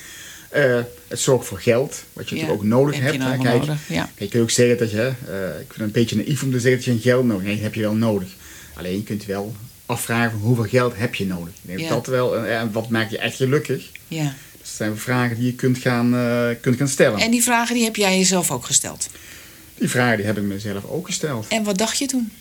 Eh, 0.51 0.79
het 1.09 1.19
zorgt 1.21 1.47
voor 1.47 1.59
geld, 1.61 2.05
wat 2.13 2.29
je 2.29 2.35
Ja, 2.37 2.41
natuurlijk 2.41 2.63
ook 2.73 2.79
nodig 2.79 2.95
heb 3.01 3.13
je 3.13 3.19
hebt. 3.21 3.23
nou 3.23 3.31
hè. 3.37 3.43
wel 3.43 3.53
Kijk, 3.53 3.67
nodig, 3.67 3.89
ja. 3.89 4.03
kijk, 4.03 4.11
je 4.19 4.29
kunt 4.29 4.43
ook 4.43 4.51
zeggen 4.51 4.79
dat 4.79 4.91
je, 4.91 4.97
hè, 4.97 5.09
ik 5.61 5.67
vind 5.67 5.69
het 5.77 5.81
een 5.81 5.91
beetje 5.91 6.17
naïef 6.17 6.43
om 6.43 6.51
te 6.51 6.61
zeggen 6.61 6.77
dat 6.77 6.85
je 6.85 6.91
een 6.91 7.01
geld 7.01 7.25
nodig 7.25 7.43
hebt. 7.43 7.55
Nee, 7.55 7.63
heb 7.63 7.75
je 7.75 7.81
wel 7.81 7.95
nodig. 7.95 8.29
Alleen 8.75 8.97
je 8.97 9.03
kunt 9.03 9.23
je 9.23 9.29
wel 9.33 9.55
afvragen 9.87 10.31
van 10.31 10.41
hoeveel 10.41 10.65
geld 10.65 10.93
heb 10.97 11.15
je 11.15 11.27
nodig. 11.27 11.55
Ik 11.63 11.77
denk 11.77 11.89
dat 11.89 12.07
wel, 12.07 12.37
en 12.37 12.59
en 12.59 12.73
wat 12.73 12.89
maakt 12.89 13.11
je 13.11 13.19
echt 13.19 13.37
gelukkig? 13.37 13.91
Ja. 14.09 14.35
Dat 14.71 14.79
zijn 14.79 14.99
vragen 14.99 15.37
die 15.37 15.47
je 15.47 15.55
kunt 15.55 15.79
gaan, 15.79 16.15
eh, 16.15 16.49
kunt 16.61 16.77
gaan 16.77 16.89
stellen. 16.89 17.19
En 17.21 17.31
die 17.31 17.43
vragen 17.43 17.75
die 17.75 17.85
heb 17.85 17.97
jij 17.97 18.19
jezelf 18.19 18.51
ook 18.51 18.65
gesteld. 18.65 19.09
Die 19.75 19.89
vragen 19.89 20.17
die 20.17 20.27
heb 20.27 20.37
ik 20.37 20.43
mezelf 20.43 20.85
ook 20.85 21.07
gesteld. 21.07 21.49
En 21.49 21.65
wat 21.65 21.79
dacht 21.79 21.99
je 21.99 22.07
toen? 22.07 22.33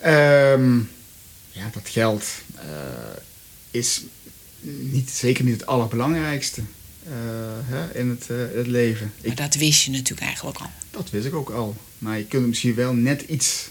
Ehm, 0.00 0.76
ja, 1.50 1.70
dat 1.72 1.88
geld 1.88 2.24
eh, 2.54 2.62
is 3.70 4.02
niet, 4.70 5.10
zeker 5.10 5.44
niet 5.44 5.52
het 5.60 5.66
allerbelangrijkste 5.66 6.62
eh, 7.04 7.12
hè, 7.64 7.98
in 7.98 8.08
het, 8.08 8.28
het 8.54 8.66
leven. 8.66 9.12
Maar 9.20 9.30
Ik, 9.30 9.36
dat 9.36 9.54
wist 9.54 9.84
je 9.84 9.90
natuurlijk 9.90 10.26
eigenlijk 10.26 10.58
al. 10.58 10.70
dat 10.90 11.10
wist 11.10 11.26
ik 11.26 11.34
ook 11.34 11.50
al. 11.50 11.76
Maar 11.98 12.16
je 12.18 12.24
kunt 12.24 12.40
het 12.42 12.50
misschien 12.50 12.74
wel 12.74 12.92
net 12.94 13.22
iets 13.22 13.68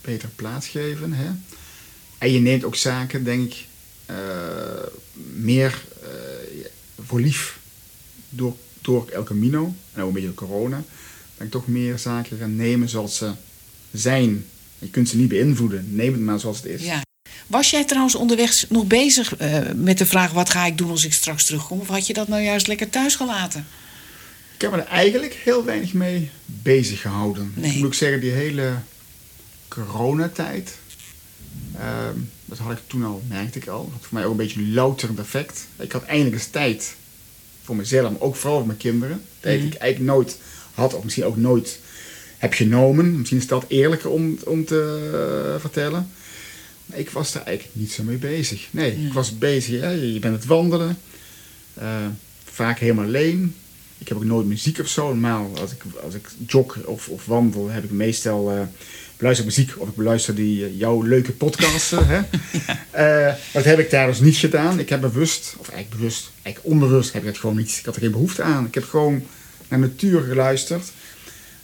beter 0.00 0.28
plaatsgeven. 0.28 1.12
Hè? 1.12 1.30
En 2.18 2.32
je 2.32 2.40
neemt 2.40 2.64
ook 2.64 2.76
zaken, 2.76 3.24
denk 3.24 3.52
ik, 3.52 3.64
meer 5.34 5.84
voor 7.06 7.20
lief 7.20 7.58
door, 8.28 8.56
door 8.80 9.08
El 9.08 9.22
Camino. 9.22 9.74
En 9.92 10.00
ook 10.00 10.06
een 10.06 10.12
beetje 10.12 10.32
door 10.34 10.48
corona. 10.48 10.82
Ben 11.36 11.46
ik 11.46 11.52
toch 11.52 11.66
meer 11.66 11.98
zaken 11.98 12.38
gaan 12.38 12.56
nemen 12.56 12.88
zoals 12.88 13.16
ze 13.16 13.32
zijn. 13.92 14.44
Je 14.78 14.88
kunt 14.88 15.08
ze 15.08 15.16
niet 15.16 15.28
beïnvloeden. 15.28 15.86
Neem 15.94 16.12
het 16.12 16.22
maar 16.22 16.40
zoals 16.40 16.56
het 16.56 16.66
is. 16.66 16.82
Ja. 16.82 17.02
Was 17.46 17.70
jij 17.70 17.84
trouwens 17.84 18.14
onderweg 18.14 18.64
nog 18.68 18.86
bezig 18.86 19.36
eh, 19.36 19.60
met 19.74 19.98
de 19.98 20.06
vraag: 20.06 20.32
wat 20.32 20.50
ga 20.50 20.66
ik 20.66 20.78
doen 20.78 20.90
als 20.90 21.04
ik 21.04 21.12
straks 21.12 21.44
terugkom? 21.44 21.80
Of 21.80 21.88
had 21.88 22.06
je 22.06 22.12
dat 22.12 22.28
nou 22.28 22.42
juist 22.42 22.66
lekker 22.66 22.90
thuis 22.90 23.16
gelaten? 23.16 23.66
Ik 24.54 24.60
heb 24.60 24.70
me 24.70 24.76
er 24.76 24.86
eigenlijk 24.86 25.34
heel 25.44 25.64
weinig 25.64 25.92
mee 25.92 26.30
bezig 26.44 27.00
gehouden. 27.00 27.52
Nee. 27.56 27.70
Ik 27.70 27.76
moet 27.76 27.86
ook 27.86 27.94
zeggen, 27.94 28.20
die 28.20 28.30
hele 28.30 28.74
coronatijd, 29.68 30.78
ehm, 31.78 32.18
dat 32.56 32.66
had 32.66 32.72
ik 32.78 32.82
toen 32.86 33.04
al, 33.04 33.22
merkte 33.28 33.58
ik 33.58 33.66
al. 33.68 33.82
Dat 33.84 33.92
had 33.92 34.00
voor 34.06 34.14
mij 34.18 34.24
ook 34.24 34.30
een 34.30 34.36
beetje 34.36 34.60
een 34.60 34.74
louterend 34.74 35.18
effect. 35.18 35.66
Ik 35.78 35.92
had 35.92 36.04
eindelijk 36.04 36.34
eens 36.34 36.46
tijd 36.46 36.94
voor 37.62 37.76
mezelf, 37.76 38.10
maar 38.10 38.20
ook 38.20 38.36
vooral 38.36 38.58
voor 38.58 38.66
mijn 38.66 38.78
kinderen. 38.78 39.22
Tijd 39.40 39.60
die 39.60 39.70
ik 39.72 39.78
eigenlijk 39.78 40.12
nooit 40.14 40.38
had, 40.74 40.94
of 40.94 41.02
misschien 41.04 41.24
ook 41.24 41.36
nooit 41.36 41.78
heb 42.38 42.52
genomen. 42.52 43.18
Misschien 43.18 43.38
is 43.38 43.46
dat 43.46 43.64
eerlijker 43.68 44.10
om, 44.10 44.38
om 44.44 44.64
te 44.64 45.10
eh, 45.54 45.60
vertellen. 45.60 46.10
Maar 46.86 46.98
ik 46.98 47.10
was 47.10 47.32
daar 47.32 47.42
eigenlijk 47.44 47.76
niet 47.76 47.92
zo 47.92 48.02
mee 48.02 48.16
bezig. 48.16 48.68
Nee, 48.70 49.00
Ja. 49.00 49.06
ik 49.06 49.12
was 49.12 49.38
bezig, 49.38 49.80
hè, 49.80 49.90
je 49.90 50.18
bent 50.18 50.34
het 50.34 50.44
wandelen. 50.44 50.98
eh, 51.74 52.06
vaak 52.44 52.78
helemaal 52.78 53.04
alleen. 53.04 53.54
Ik 53.98 54.08
heb 54.08 54.16
ook 54.16 54.24
nooit 54.24 54.46
muziek 54.46 54.78
of 54.78 54.88
zo. 54.88 55.06
Normaal, 55.06 55.50
als 55.60 55.72
ik, 55.72 55.82
als 56.04 56.14
ik 56.14 56.28
jog 56.46 56.84
of, 56.84 57.08
of 57.08 57.26
wandel, 57.26 57.68
heb 57.70 57.84
ik 57.84 57.90
meestal 57.90 58.50
eh 58.50 58.60
beluister 59.16 59.44
muziek 59.44 59.72
of 59.76 59.88
ik 59.88 59.94
beluister 59.94 60.34
die, 60.34 60.64
eh, 60.64 60.78
jouw 60.78 61.02
leuke 61.02 61.32
podcasts. 61.32 61.92
eh, 61.92 62.08
hè. 62.08 62.20
Eh, 62.90 63.34
dat 63.52 63.64
heb 63.64 63.78
ik 63.78 63.90
daar 63.90 64.06
dus 64.06 64.20
niet 64.20 64.36
gedaan. 64.36 64.78
Ik 64.78 64.88
heb 64.88 65.00
bewust, 65.00 65.54
of 65.58 65.68
eigenlijk 65.68 66.00
bewust, 66.00 66.30
eigenlijk 66.42 66.74
onbewust 66.74 67.12
heb 67.12 67.22
ik 67.22 67.28
het 67.28 67.38
gewoon 67.38 67.56
niet. 67.56 67.76
Ik 67.78 67.84
had 67.84 67.94
er 67.94 68.00
geen 68.00 68.10
behoefte 68.10 68.42
aan. 68.42 68.66
Ik 68.66 68.74
heb 68.74 68.84
gewoon 68.84 69.22
naar 69.68 69.78
natuur 69.78 70.20
geluisterd. 70.22 70.92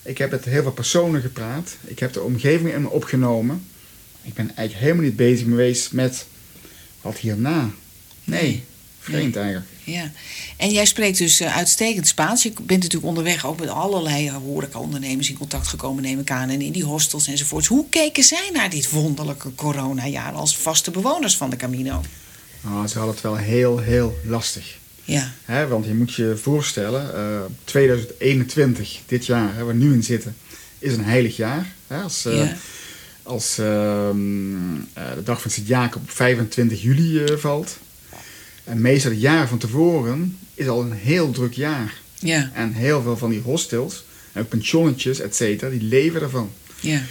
Ik 0.03 0.19
heb 0.19 0.31
met 0.31 0.45
heel 0.45 0.63
veel 0.63 0.73
personen 0.73 1.21
gepraat. 1.21 1.77
Ik 1.85 1.99
heb 1.99 2.13
de 2.13 2.21
omgeving 2.23 2.73
in 2.73 2.83
me 2.83 2.89
opgenomen. 2.89 3.65
Ik 4.23 4.35
ben 4.35 4.57
eigenlijk 4.57 4.79
helemaal 4.87 5.05
niet 5.05 5.17
bezig 5.17 5.47
geweest 5.49 5.93
met 5.93 6.27
wat 7.01 7.19
hierna. 7.19 7.71
Nee, 8.25 8.65
vreemd 9.01 9.37
eigenlijk. 9.37 9.67
Ja. 9.85 10.11
En 10.57 10.71
jij 10.71 10.85
spreekt 10.85 11.19
dus 11.19 11.41
eh, 11.41 11.57
uitstekend 11.57 12.07
Spaans. 12.07 12.43
Je 12.43 12.53
bent 12.53 12.83
natuurlijk 12.83 13.05
onderweg 13.05 13.47
ook 13.47 13.61
met 13.61 13.69
allerlei 13.69 14.27
eh, 14.29 14.35
horecaondernemers 14.35 15.29
in 15.29 15.39
contact 15.39 15.67
gekomen, 15.69 16.03
neem 16.03 16.19
ik 16.19 16.31
aan. 16.31 16.49
En 16.49 16.61
in 16.61 16.73
die 16.73 16.85
hostels 16.85 17.27
enzovoorts. 17.27 17.67
Hoe 17.67 17.85
keken 17.91 18.23
zij 18.25 18.51
naar 18.53 18.71
dit 18.71 18.91
wonderlijke 18.91 19.55
coronajaar 19.55 20.33
als 20.33 20.57
vaste 20.57 20.91
bewoners 20.91 21.37
van 21.37 21.51
de 21.51 21.57
Camino? 21.57 22.03
Nou, 22.61 22.87
ze 22.87 22.97
hadden 22.97 23.15
het 23.15 23.25
wel 23.25 23.37
heel, 23.37 23.79
heel 23.79 24.19
lastig. 24.25 24.79
Ja, 25.05 25.33
Hè, 25.45 25.67
want 25.67 25.85
je 25.85 25.95
moet 25.95 26.15
je 26.15 26.37
voorstellen, 26.43 27.15
eh 27.15 27.41
2021, 27.65 28.99
dit 29.07 29.27
jaar, 29.27 29.55
waar 29.57 29.67
we 29.67 29.73
nu 29.73 29.93
in 29.93 30.03
zitten, 30.03 30.37
is 30.79 30.93
een 30.95 31.05
heilig 31.05 31.37
jaar. 31.37 31.73
Hè? 31.87 32.03
Als, 32.03 32.23
Ja. 32.23 32.57
als 33.23 33.59
ehm, 33.59 34.77
eh, 34.93 35.15
de 35.15 35.23
dag 35.25 35.41
van 35.43 35.51
Sint-Jacob 35.51 36.03
op 36.03 36.11
25 36.11 36.83
juli 36.83 37.39
valt. 37.39 37.77
En 38.65 38.81
meestal 38.81 39.11
het 39.11 39.21
jaar 39.21 39.49
van 39.49 39.59
tevoren 39.59 40.39
is 40.55 40.69
al 40.69 40.83
een 40.83 40.93
heel 40.93 41.31
druk 41.31 41.53
jaar. 41.55 41.95
Ja, 42.19 42.51
En 42.55 42.73
heel 42.73 43.03
veel 43.03 43.17
van 43.17 43.31
die 43.31 43.41
hostels, 43.41 44.05
en 44.33 44.43
ook 44.43 44.49
pensionnetjes, 44.49 45.21
et 45.21 45.37
cetera, 45.37 45.71
die 45.71 45.83
leven 45.83 46.21
ervan. 46.23 46.51
ja, 46.81 47.03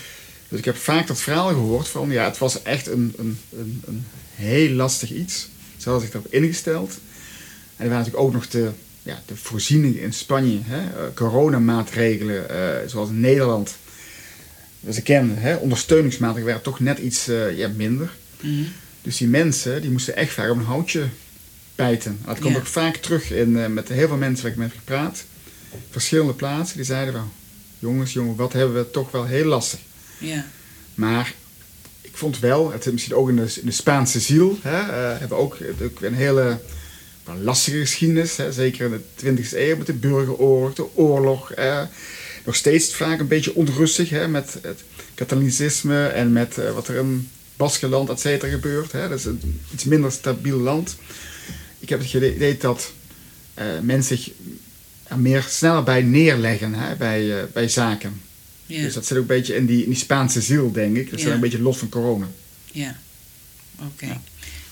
Dus 0.49 0.59
ik 0.59 0.65
heb 0.65 0.75
vaak 0.77 1.07
dat 1.07 1.21
verhaal 1.21 1.47
gehoord 1.47 1.87
van, 1.87 2.09
ja, 2.11 2.23
het 2.25 2.37
was 2.37 2.61
echt 2.63 2.87
een, 2.87 3.13
een, 3.17 3.37
een, 3.51 3.81
een 3.87 4.05
heel 4.35 4.69
lastig 4.69 5.11
iets. 5.11 5.49
Ze 5.77 5.89
hadden 5.89 6.07
zich 6.07 6.15
erop 6.15 6.33
ingesteld. 6.33 6.89
En 7.75 7.85
er 7.85 7.89
waren 7.91 7.97
natuurlijk 7.97 8.23
ook 8.23 8.33
nog 8.33 8.47
de, 8.47 8.69
ja, 9.03 9.21
de 9.25 9.35
voorzieningen 9.35 10.01
in 10.01 10.13
Spanje, 10.13 10.59
hè, 10.63 10.77
eh, 10.79 11.13
coronamaatregelen, 11.13 12.49
eh, 12.49 12.87
zoals 12.89 13.09
in 13.09 13.19
Nederland. 13.19 13.75
Dus 14.79 14.97
ik 14.97 15.03
ken, 15.03 15.37
hè, 15.37 15.55
ondersteuningsmaatregelen 15.55 16.53
waren 16.53 16.71
toch 16.71 16.79
net 16.79 16.97
iets 16.97 17.27
eh, 17.27 17.57
ja, 17.57 17.67
minder. 17.75 18.09
Mhm. 18.41 18.63
Dus 19.01 19.17
die 19.17 19.27
mensen, 19.27 19.81
die 19.81 19.91
moesten 19.91 20.15
echt 20.15 20.33
vaak 20.33 20.49
op 20.49 20.57
een 20.57 20.63
houtje 20.63 21.07
bijten. 21.83 22.11
En 22.11 22.25
dat 22.25 22.39
komt 22.39 22.53
Ja. 22.53 22.59
ook 22.59 22.65
vaak 22.65 22.95
terug 22.95 23.31
in, 23.31 23.57
eh, 23.59 23.67
met 23.67 23.87
heel 23.87 24.07
veel 24.07 24.17
mensen 24.17 24.43
waar 24.43 24.51
ik 24.51 24.57
mee 24.57 24.67
heb 24.67 24.77
gepraat. 24.77 25.23
Verschillende 25.89 26.33
plaatsen, 26.33 26.75
die 26.77 26.85
zeiden 26.85 27.13
van, 27.13 27.31
jongens, 27.79 28.13
jongen, 28.13 28.35
wat 28.35 28.53
hebben 28.53 28.75
we 28.75 28.91
toch 28.91 29.11
wel 29.11 29.25
heel 29.25 29.45
lastig. 29.45 29.79
ja, 30.17 30.45
Maar 30.95 31.33
ik 32.01 32.11
vond 32.17 32.39
wel, 32.39 32.71
het 32.71 32.85
is 32.85 32.91
misschien 32.91 33.15
ook 33.15 33.29
in 33.29 33.35
de, 33.35 33.53
in 33.59 33.65
de 33.65 33.71
Spaanse 33.71 34.19
ziel, 34.19 34.59
hè, 34.61 34.79
eh, 34.79 35.19
hebben 35.19 35.37
we 35.37 35.43
ook, 35.43 35.57
het 35.59 35.81
ook 35.83 36.01
een 36.01 36.13
hele 36.13 36.59
wel 37.23 37.35
lastige 37.37 37.77
geschiedenis. 37.79 38.37
Hè, 38.37 38.51
zeker 38.51 38.85
in 38.85 38.91
de 38.91 39.01
20e 39.15 39.57
eeuw 39.69 39.77
met 39.77 39.85
de 39.87 39.93
burgeroorlog, 39.93 40.73
de 40.75 40.95
oorlog. 40.95 41.51
eh, 41.51 41.81
nog 42.45 42.55
steeds 42.55 42.93
vaak 42.95 43.19
een 43.19 43.27
beetje 43.27 43.55
onrustig 43.55 44.09
hè, 44.09 44.27
met 44.27 44.57
het 44.61 44.83
katholicisme 45.15 46.07
en 46.07 46.31
met 46.33 46.57
eh, 46.57 46.71
wat 46.73 46.87
er 46.87 46.95
in 46.95 47.29
Baskeland, 47.57 48.09
et 48.09 48.19
cetera, 48.19 48.51
gebeurt. 48.51 48.91
Hè. 48.91 49.09
Dat 49.09 49.17
is 49.19 49.25
een 49.25 49.61
iets 49.73 49.83
minder 49.83 50.11
stabiel 50.11 50.57
land. 50.57 50.95
Ik 51.89 51.95
heb 52.01 52.11
het 52.13 52.33
idee 52.35 52.57
dat 52.57 52.91
eh, 53.53 53.65
mensen 53.81 54.17
zich 54.17 54.31
er 55.03 55.19
meer 55.19 55.45
sneller 55.49 55.83
bij 55.83 56.01
neerleggen 56.01 56.73
hè, 56.73 56.95
bij, 56.95 57.39
eh, 57.39 57.43
bij 57.53 57.67
zaken. 57.67 58.21
ja, 58.65 58.81
Dus 58.81 58.93
dat 58.93 59.05
zit 59.05 59.17
ook 59.17 59.21
een 59.21 59.27
beetje 59.27 59.55
in 59.55 59.65
die, 59.65 59.83
in 59.83 59.89
die 59.89 59.97
Spaanse 59.97 60.41
ziel, 60.41 60.71
denk 60.71 60.97
ik. 60.97 61.09
Dat 61.09 61.19
Ja. 61.19 61.25
zit 61.25 61.33
een 61.35 61.39
beetje 61.39 61.61
los 61.61 61.77
van 61.77 61.89
corona. 61.89 62.27
ja. 62.71 62.95
Oké. 63.79 64.19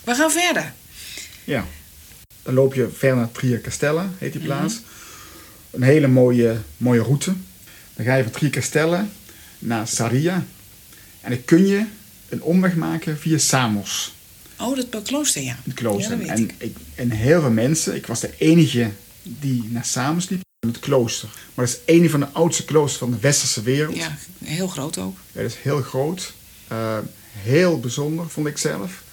We 0.03 0.15
gaan 0.15 0.31
verder. 0.31 0.73
Ja. 1.43 1.65
Dan 2.43 2.53
loop 2.53 2.73
je 2.73 2.89
verder 2.97 3.17
naar 3.17 3.31
Tria 3.31 3.59
Castella, 3.59 4.09
heet 4.17 4.33
die 4.33 4.41
plaats. 4.41 4.79
Een 5.71 5.81
hele 5.83 6.07
mooie, 6.07 6.57
mooie 6.77 7.01
route. 7.01 7.33
Dan 7.95 8.05
ga 8.05 8.15
je 8.15 8.23
van 8.23 8.31
Tria 8.31 8.49
Castella 8.49 9.07
naar 9.59 9.87
Saria. 9.87 10.45
En 11.21 11.29
dan 11.31 11.45
kun 11.45 11.67
je 11.67 11.85
een 12.29 12.41
omweg 12.41 12.75
maken 12.75 13.17
via 13.19 13.37
Samos, 13.37 14.13
Oh, 14.59 14.75
dat 14.89 15.01
klooster, 15.03 15.41
ja. 15.41 15.57
het 15.63 15.73
klooster. 15.73 16.25
Ja, 16.25 16.33
en, 16.33 16.49
ik. 16.57 16.75
en 16.95 17.11
heel 17.11 17.41
veel 17.41 17.51
mensen, 17.51 17.95
ik 17.95 18.07
was 18.07 18.19
de 18.19 18.29
enige 18.37 18.89
die 19.23 19.63
naar 19.69 19.85
Samos 19.85 20.29
liep, 20.29 20.41
in 20.59 20.67
het 20.69 20.79
klooster. 20.79 21.29
Maar 21.53 21.65
dat 21.65 21.79
is 21.85 21.95
een 21.95 22.09
van 22.09 22.19
de 22.19 22.27
oudste 22.31 22.65
kloosters 22.65 22.97
van 22.97 23.11
de 23.11 23.17
westerse 23.19 23.61
wereld. 23.61 23.95
Ja, 23.95 24.17
heel 24.43 24.67
groot 24.67 24.97
ook. 24.97 25.17
Ja, 25.31 25.41
dat 25.41 25.51
is 25.51 25.57
heel 25.61 25.81
groot. 25.81 26.33
Eh, 26.67 26.97
heel 27.33 27.79
bijzonder, 27.79 28.29
vond 28.29 28.47
ik 28.47 28.57
zelf. 28.57 29.03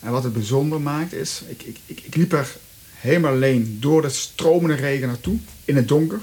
En 0.00 0.10
wat 0.10 0.24
het 0.24 0.32
bijzonder 0.32 0.80
maakt 0.80 1.12
is, 1.12 1.42
ik, 1.48 1.62
ik, 1.62 1.78
ik, 1.86 2.00
ik 2.04 2.16
liep 2.16 2.32
er 2.32 2.56
helemaal 2.94 3.32
alleen 3.32 3.76
door 3.80 4.02
de 4.02 4.08
stromende 4.08 4.74
regen 4.74 5.06
naartoe, 5.08 5.36
in 5.64 5.76
het 5.76 5.88
donker. 5.88 6.20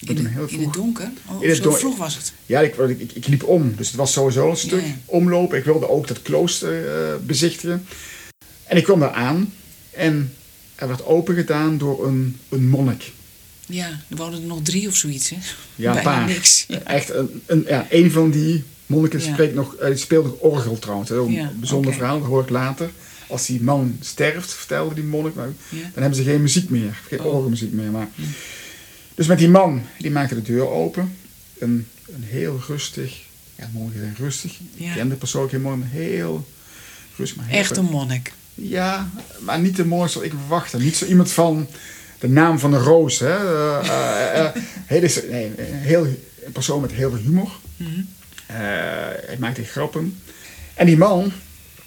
In, 0.00 0.26
heel 0.26 0.46
in 0.48 0.60
het 0.62 0.72
donker? 0.72 1.10
Oh, 1.26 1.42
In 1.42 1.48
het 1.48 1.56
zo 1.56 1.62
don- 1.62 1.76
vroeg 1.76 1.96
was 1.96 2.14
het. 2.16 2.32
Ja, 2.46 2.60
ik, 2.60 2.76
ik, 2.76 3.12
ik, 3.12 3.26
liep 3.26 3.42
om, 3.44 3.74
dus 3.76 3.86
het 3.86 3.96
was 3.96 4.12
sowieso 4.12 4.50
een 4.50 4.56
stuk 4.56 4.80
Ja. 4.86 4.96
omlopen. 5.04 5.58
Ik 5.58 5.64
wilde 5.64 5.88
ook 5.88 6.08
dat 6.08 6.22
klooster 6.22 6.88
eh, 6.88 7.14
bezichtigen. 7.26 7.86
En 8.74 8.80
ik 8.80 8.86
kwam 8.86 9.00
daar 9.00 9.12
aan 9.12 9.52
en 9.90 10.34
er 10.74 10.88
werd 10.88 11.04
open 11.04 11.34
gedaan 11.34 11.78
door 11.78 12.06
een, 12.06 12.36
een 12.48 12.68
monnik. 12.68 13.12
Ja, 13.66 13.88
er 14.08 14.16
woonden 14.16 14.40
er 14.40 14.46
nog 14.46 14.62
drie 14.62 14.88
of 14.88 14.96
zoiets, 14.96 15.30
hè? 15.30 15.36
Ja, 15.74 15.88
een 15.88 15.94
Bijna 15.94 16.10
paar. 16.18 16.26
niks. 16.26 16.64
Ja. 16.68 16.80
Echt 16.82 17.10
een, 17.10 17.42
een, 17.46 17.64
ja, 17.68 17.86
een 17.90 18.10
van 18.10 18.30
die 18.30 18.62
monniken 18.86 19.18
Ja. 19.20 19.32
spreekt 19.32 19.54
nog, 19.54 19.74
eh, 19.74 19.86
die 19.86 19.96
speelt 19.96 20.24
nog 20.24 20.34
orgel 20.38 20.78
trouwens. 20.78 21.10
Een 21.10 21.32
Ja, 21.32 21.52
bijzonder 21.56 21.92
verhaal, 21.92 22.18
dat 22.18 22.28
hoor 22.28 22.42
ik 22.42 22.48
later. 22.48 22.90
Als 23.28 23.46
die 23.46 23.62
man 23.62 23.96
sterft, 24.00 24.52
vertelde 24.52 24.94
die 24.94 25.04
monnik, 25.04 25.34
maar 25.34 25.48
dan 25.70 25.78
hebben 26.02 26.14
ze 26.14 26.22
geen 26.22 26.42
muziek 26.42 26.70
meer. 26.70 26.98
Geen 27.08 27.20
Oh. 27.20 27.34
orgelmuziek 27.34 27.72
meer. 27.72 27.90
Maar. 27.90 28.08
Dus 29.14 29.26
met 29.26 29.38
die 29.38 29.48
man, 29.48 29.82
die 29.98 30.10
maakte 30.10 30.34
de 30.34 30.42
deur 30.42 30.68
open. 30.68 31.16
Een, 31.58 31.86
een 32.14 32.22
heel 32.22 32.60
rustig, 32.68 33.20
ja, 33.58 33.70
monniken 33.72 34.00
zijn 34.00 34.14
rustig. 34.18 34.58
Ik 34.74 34.90
ken 34.94 35.08
de 35.08 35.14
persoon 35.14 35.42
ook 35.42 35.50
helemaal 35.50 35.78
heel 35.82 36.48
rustig. 37.16 37.36
Maar 37.36 37.46
heel 37.46 37.58
Echt 37.58 37.76
een 37.76 37.84
monnik. 37.84 38.32
Ja, 38.54 39.10
maar 39.40 39.60
niet 39.60 39.76
de 39.76 39.84
mooiste 39.84 40.18
wat 40.18 40.26
ik 40.26 40.34
verwachtte. 40.38 40.78
Niet 40.78 40.96
zo 40.96 41.04
iemand 41.04 41.32
van 41.32 41.68
de 42.18 42.28
naam 42.28 42.58
van 42.58 42.70
de 42.70 42.78
roos. 42.78 43.18
Hè? 43.18 43.36
Hele, 44.86 45.24
nee, 45.30 45.52
een 45.56 45.74
heel, 45.74 46.06
een 46.44 46.52
persoon 46.52 46.80
met 46.80 46.92
heel 46.92 47.10
veel 47.10 47.18
humor. 47.18 47.50
Mhm. 47.76 48.00
Eh, 48.46 48.56
hij 49.26 49.36
maakte 49.38 49.64
grappen. 49.64 50.18
En 50.74 50.86
die 50.86 50.96
man, 50.96 51.32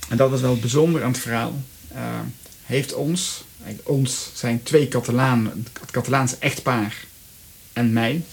en 0.09 0.17
dat 0.17 0.29
was 0.29 0.41
wel 0.41 0.59
bijzonder 0.59 1.03
aan 1.03 1.11
het 1.11 1.19
verhaal, 1.19 1.61
heeft 2.63 2.93
ons, 2.93 3.43
ons 3.83 4.31
zijn 4.33 4.63
twee 4.63 4.87
Catalanen, 4.87 5.65
het 5.81 5.91
Catalaanse 5.91 6.35
echtpaar 6.39 7.05
en 7.73 7.93
mij, 7.93 8.23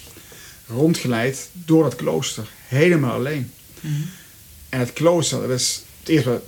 rondgeleid 0.66 1.48
door 1.52 1.82
dat 1.82 1.96
klooster. 1.96 2.48
Helemaal 2.66 3.12
alleen. 3.12 3.52
Mhm. 3.80 3.92
En 4.68 4.78
het 4.78 4.92
klooster, 4.92 5.40
dat 5.40 5.60
is 5.60 5.82
het 6.00 6.08
eerste, 6.08 6.40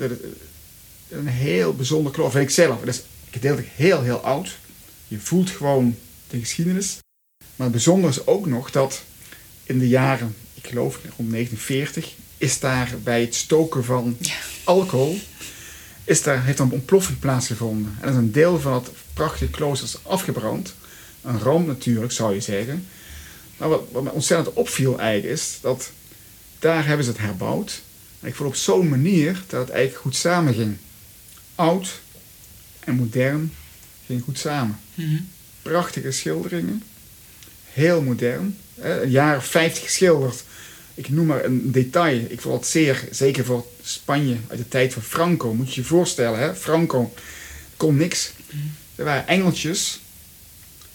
een 1.16 1.26
heel 1.26 1.74
bijzonder 1.74 2.12
klooster, 2.12 2.38
vind 2.38 2.50
ik 2.50 2.54
zelf. 2.54 2.80
Het 2.80 2.88
is 2.88 3.02
gedeeltelijk 3.30 3.72
heel, 3.74 4.02
heel 4.02 4.20
oud. 4.20 4.58
Je 5.08 5.18
voelt 5.18 5.50
gewoon 5.50 5.96
de 6.28 6.38
geschiedenis. 6.38 6.98
Maar 7.56 7.66
het 7.66 7.76
bijzondere 7.76 8.12
is 8.12 8.26
ook 8.26 8.46
nog 8.46 8.70
dat 8.70 9.02
in 9.62 9.78
de 9.78 9.88
jaren, 9.88 10.34
ik 10.54 10.66
geloof 10.66 10.94
rond 10.94 11.30
1940, 11.30 12.14
is 12.38 12.60
daar 12.60 12.94
bij 13.02 13.20
het 13.20 13.34
stoken 13.34 13.84
van 13.84 14.16
alcohol, 14.64 15.18
is 16.04 16.22
daar, 16.22 16.44
heeft 16.44 16.58
een 16.58 16.70
ontploffing 16.70 17.18
plaatsgevonden. 17.18 17.96
En 18.00 18.06
dat 18.06 18.10
is 18.10 18.16
een 18.16 18.32
deel 18.32 18.60
van 18.60 18.72
het 18.72 18.90
prachtige 19.12 19.50
klooster 19.50 19.88
is 19.88 19.98
afgebrand. 20.02 20.74
Een 21.22 21.38
ramp 21.38 21.66
natuurlijk, 21.66 22.12
zou 22.12 22.34
je 22.34 22.40
zeggen. 22.40 22.86
Maar 23.56 23.68
wat, 23.68 23.82
wat 23.92 24.02
me 24.02 24.10
ontzettend 24.10 24.56
opviel 24.56 24.98
eigenlijk 24.98 25.34
is 25.34 25.58
dat 25.60 25.90
daar 26.58 26.86
hebben 26.86 27.04
ze 27.04 27.10
het 27.10 27.20
herbouwd. 27.20 27.82
En 28.20 28.28
ik 28.28 28.34
vond 28.34 28.48
op 28.48 28.54
zo'n 28.54 28.88
manier 28.88 29.42
dat 29.46 29.60
het 29.60 29.70
eigenlijk 29.70 30.00
goed 30.00 30.16
samenging. 30.16 30.76
Oud 31.56 32.00
en 32.84 32.94
modern 32.94 33.52
ging 34.06 34.22
goed 34.22 34.38
samen. 34.38 34.78
Mhm. 34.94 35.16
Prachtige 35.62 36.10
schilderingen. 36.10 36.82
Heel 37.72 38.02
modern. 38.02 38.56
hè, 38.80 39.02
Een 39.02 39.10
jaar 39.10 39.36
of 39.36 39.46
50 39.46 39.82
geschilderd. 39.82 40.44
Ik 40.94 41.08
noem 41.08 41.26
maar 41.26 41.44
een 41.44 41.72
detail. 41.72 42.24
Ik 42.28 42.40
vond 42.40 42.54
het 42.60 42.66
zeer, 42.66 43.08
zeker 43.10 43.44
voor 43.44 43.66
Spanje 43.82 44.36
uit 44.48 44.58
de 44.58 44.68
tijd 44.68 44.92
van 44.92 45.02
Franco. 45.02 45.54
Moet 45.54 45.74
je 45.74 45.80
je 45.80 45.86
voorstellen, 45.86 46.38
hè? 46.38 46.54
Franco 46.54 47.14
kon 47.76 47.96
niks. 47.96 48.32
Er 48.94 49.04
waren 49.04 49.26
engeltjes. 49.26 50.00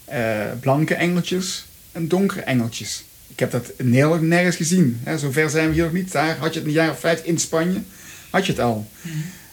eh, 0.05 0.51
blanke 0.59 0.93
engeltjes 0.95 1.65
en 1.91 2.07
donkere 2.07 2.41
engeltjes. 2.41 3.03
Ik 3.27 3.39
heb 3.39 3.51
dat 3.51 3.71
in 3.77 3.89
Nederland 3.89 4.21
nergens 4.21 4.55
gezien. 4.55 4.99
Hè. 5.03 5.17
Zover 5.17 5.49
zijn 5.49 5.67
we 5.67 5.73
hier 5.73 5.83
nog 5.83 5.93
niet. 5.93 6.11
Daar 6.11 6.37
had 6.37 6.53
je 6.53 6.59
het 6.59 6.67
in 6.67 6.73
de 6.73 6.79
jaren 6.79 6.97
50 6.97 7.25
in 7.25 7.39
Spanje. 7.39 7.81
Had 8.29 8.45
je 8.45 8.51
het 8.51 8.61
al. 8.61 8.89
Het 9.01 9.11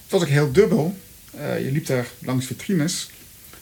was 0.09 0.23
ook 0.23 0.29
heel 0.29 0.53
dubbel. 0.53 0.97
Eh, 1.31 1.65
je 1.65 1.73
liep 1.73 1.87
daar 1.87 2.09
langs 2.19 2.47
vitrines. 2.47 3.11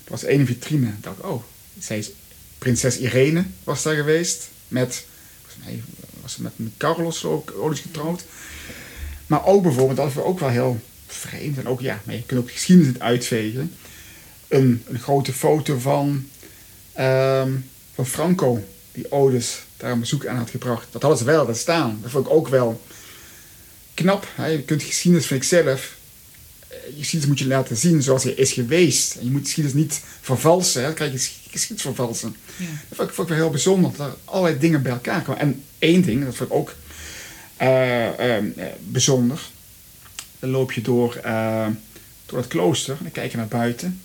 Er 0.04 0.10
was 0.10 0.24
één 0.24 0.46
vitrine. 0.46 0.86
Ik 0.86 1.02
dacht, 1.02 1.20
oh, 1.20 1.42
zij 1.78 1.98
is, 1.98 2.10
prinses 2.58 2.98
Irene 2.98 3.44
was 3.64 3.82
daar 3.82 3.94
geweest. 3.94 4.48
Met, 4.68 5.04
mij 5.64 5.82
was 6.20 6.32
ze 6.32 6.42
met, 6.42 6.52
Carlos 6.76 7.24
ook 7.24 7.52
ooit 7.58 7.78
getrouwd. 7.78 8.24
Maar 9.26 9.46
ook 9.46 9.62
bijvoorbeeld, 9.62 9.96
dat 9.96 10.12
was 10.12 10.24
ook 10.24 10.38
wel 10.38 10.48
heel 10.48 10.80
vreemd. 11.06 11.58
En 11.58 11.68
ook, 11.68 11.80
ja, 11.80 12.00
maar 12.04 12.14
je 12.14 12.22
kunt 12.22 12.40
ook 12.40 12.46
de 12.46 12.52
geschiedenis 12.52 12.92
niet 12.92 13.02
uitvegen. 13.02 13.72
Een, 14.48 14.82
een 14.86 14.98
grote 14.98 15.32
foto 15.32 15.78
van, 15.78 16.28
ehm, 16.92 17.52
van 17.94 18.06
Franco, 18.06 18.64
die 18.92 19.12
Odes 19.12 19.58
daar 19.76 19.90
een 19.90 20.00
bezoek 20.00 20.26
aan 20.26 20.36
had 20.36 20.50
gebracht. 20.50 20.86
Dat 20.90 21.02
hadden 21.02 21.20
ze 21.20 21.24
wel 21.24 21.54
staan. 21.54 21.98
Dat 22.02 22.10
vond 22.10 22.26
ik 22.26 22.32
ook 22.32 22.48
wel 22.48 22.82
knap. 23.94 24.26
Je 24.36 24.62
kunt 24.62 24.82
geschiedenis, 24.82 25.26
vind 25.26 25.42
ik 25.42 25.48
zelf, 25.48 25.95
geschiedenis 26.98 27.26
moet 27.26 27.38
je 27.38 27.46
laten 27.46 27.76
zien 27.76 28.02
zoals 28.02 28.22
hij 28.24 28.32
is 28.32 28.52
geweest. 28.52 29.14
En 29.14 29.24
je 29.24 29.30
moet 29.30 29.44
geschiedenis 29.44 29.82
niet 29.82 30.00
vervalsen. 30.20 30.80
Hè? 30.80 30.86
Dan 30.86 30.94
krijg 30.96 31.12
je 31.12 31.18
ges- 31.18 31.40
geschiedenis 31.50 31.82
vervalsen. 31.82 32.36
Ja. 32.56 32.66
Dat 32.88 32.96
vond 32.96 33.08
ik, 33.08 33.14
vond 33.14 33.28
ik 33.28 33.34
wel 33.34 33.42
heel 33.42 33.52
bijzonder. 33.52 33.90
Dat 33.96 34.06
er 34.06 34.14
allerlei 34.24 34.58
dingen 34.58 34.82
bij 34.82 34.92
elkaar 34.92 35.22
kwamen. 35.22 35.42
En 35.42 35.62
één 35.78 36.02
ding, 36.02 36.24
dat 36.24 36.36
vond 36.36 36.50
ik 36.50 36.56
ook 36.56 36.74
eh, 37.56 38.36
eh, 38.36 38.44
bijzonder. 38.80 39.40
Dan 40.38 40.50
loop 40.50 40.72
je 40.72 40.82
door, 40.82 41.14
eh, 41.14 41.66
door 42.26 42.38
het 42.38 42.48
klooster. 42.48 42.92
En 42.96 43.02
dan 43.02 43.12
kijk 43.12 43.30
je 43.30 43.36
naar 43.36 43.48
buiten. 43.48 44.00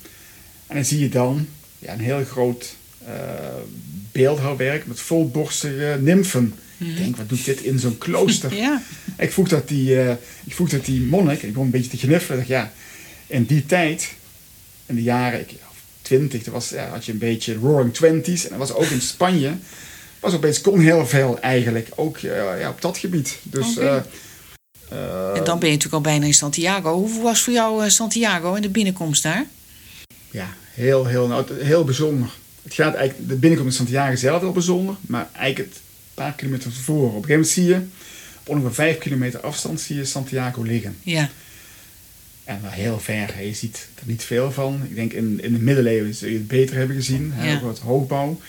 En 0.67 0.75
dan 0.75 0.85
zie 0.85 0.99
je 0.99 1.09
dan 1.09 1.47
ja, 1.79 1.93
een 1.93 1.99
heel 1.99 2.23
groot 2.23 2.75
beeldhouwwerk 4.11 4.85
met 4.85 4.99
volborstige 4.99 5.97
nymfen 6.01 6.53
Ik 6.89 6.97
denk, 6.97 7.17
wat 7.17 7.29
doet 7.29 7.45
dit 7.45 7.61
in 7.61 7.79
zo'n 7.79 7.97
klooster? 7.97 8.53
Ja. 8.61 8.81
Ik 9.17 9.31
vroeg 9.31 9.47
dat 9.47 9.67
die, 9.67 10.01
eh, 10.01 10.15
ik 10.45 10.55
vroeg 10.55 10.69
dat 10.69 10.85
die 10.85 11.01
monnik, 11.01 11.41
en 11.41 11.47
ik 11.47 11.53
begon 11.53 11.65
een 11.65 11.71
beetje 11.71 11.89
te 11.89 11.97
gniffelen. 11.97 12.41
Ik 12.41 12.47
dacht, 12.47 12.61
ja, 12.61 12.73
in 13.27 13.45
die 13.45 13.65
tijd, 13.65 14.13
in 14.85 14.95
de 14.95 15.03
jaren 15.03 15.39
ik, 15.39 15.49
twintig, 16.01 16.45
was, 16.45 16.69
ja, 16.69 16.87
had 16.87 17.05
je 17.05 17.11
een 17.11 17.17
beetje 17.17 17.55
roaring 17.55 17.93
twenties. 17.93 18.43
En 18.43 18.49
dat 18.49 18.67
was 18.67 18.77
ook 18.77 18.89
in 18.89 19.01
Spanje, 19.01 19.53
was 20.19 20.33
opeens, 20.33 20.61
kon 20.61 20.79
heel 20.79 21.07
veel 21.07 21.39
eigenlijk, 21.39 21.89
ook 21.95 22.17
eh, 22.17 22.59
ja, 22.59 22.69
op 22.69 22.81
dat 22.81 22.97
gebied. 22.97 23.37
Dus, 23.43 23.77
eh, 23.77 23.95
En 25.35 25.43
dan 25.43 25.59
ben 25.59 25.69
je 25.69 25.75
natuurlijk 25.75 25.93
al 25.93 26.01
bijna 26.01 26.25
in 26.25 26.33
Santiago. 26.33 26.93
Hoe 26.93 27.21
was 27.21 27.41
voor 27.41 27.53
jou 27.53 27.89
Santiago 27.89 28.55
en 28.55 28.61
de 28.61 28.69
binnenkomst 28.69 29.23
daar? 29.23 29.45
ja, 30.31 30.53
heel, 30.73 31.05
heel, 31.05 31.27
nou, 31.27 31.63
heel 31.63 31.83
bijzonder. 31.83 32.29
Het 32.63 32.73
gaat 32.73 32.95
eigenlijk, 32.95 33.29
de 33.29 33.35
binnenkomst 33.35 33.77
van 33.77 33.85
Santiago 33.85 34.15
zelf 34.15 34.41
heel 34.41 34.51
bijzonder, 34.51 34.95
maar 35.01 35.29
eigenlijk 35.33 35.69
het 35.69 35.81
paar 36.21 36.33
kilometer 36.33 36.71
tevoren. 36.73 37.09
Op 37.15 37.23
een 37.23 37.29
gegeven 37.29 37.31
moment 37.31 37.47
zie 37.53 37.65
je, 37.65 37.81
op 38.39 38.49
ongeveer 38.49 38.73
vijf 38.73 38.97
kilometer 38.97 39.39
afstand, 39.39 39.81
zie 39.81 39.95
je 39.95 40.05
Santiago 40.05 40.61
liggen. 40.63 40.97
Ja. 41.03 41.29
En 42.43 42.61
wel 42.61 42.71
heel 42.71 42.99
ver. 42.99 43.43
Je 43.45 43.53
ziet 43.53 43.87
er 43.95 44.03
niet 44.05 44.23
veel 44.23 44.51
van. 44.51 44.81
Ik 44.89 44.95
denk 44.95 45.13
in, 45.13 45.39
in 45.43 45.53
de 45.53 45.59
middeleeuwen 45.59 46.15
zul 46.15 46.27
je 46.29 46.33
het 46.37 46.47
beter 46.47 46.75
hebben 46.75 46.95
gezien. 46.95 47.31
Hè, 47.33 47.51
Ja. 47.51 47.61
wat 47.61 47.79
hoogbouw. 47.79 48.39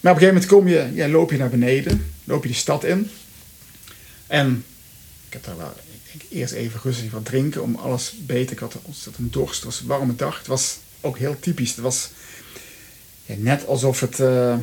Maar 0.00 0.12
op 0.12 0.20
een 0.20 0.26
gegeven 0.26 0.34
moment 0.34 0.46
kom 0.46 0.68
je, 0.68 0.90
ja, 0.94 1.08
loop 1.08 1.30
je 1.30 1.36
naar 1.36 1.50
beneden. 1.50 2.06
Loop 2.24 2.42
je 2.42 2.48
de 2.48 2.54
stad 2.54 2.84
in. 2.84 3.10
En 4.26 4.64
ik 5.26 5.32
heb 5.32 5.44
daar 5.44 5.56
wel, 5.56 5.72
ik 6.02 6.18
denk 6.18 6.30
eerst 6.32 6.52
even 6.52 6.80
rustig 6.82 7.10
wat 7.10 7.24
drinken 7.24 7.62
om 7.62 7.74
alles 7.74 8.14
beter. 8.18 8.52
Ik 8.52 8.58
had 8.58 8.76
ontzettend 8.82 9.32
dorst. 9.32 9.54
Het 9.54 9.64
was 9.64 9.80
een 9.80 9.86
warme 9.86 10.14
dag. 10.16 10.38
Het 10.38 10.46
was 10.46 10.78
ook 11.00 11.18
heel 11.18 11.36
typisch. 11.40 11.70
Het 11.70 11.78
was 11.78 12.10
ja, 13.24 13.34
net 13.38 13.66
alsof 13.66 14.00
het, 14.00 14.20
eh, 14.20 14.56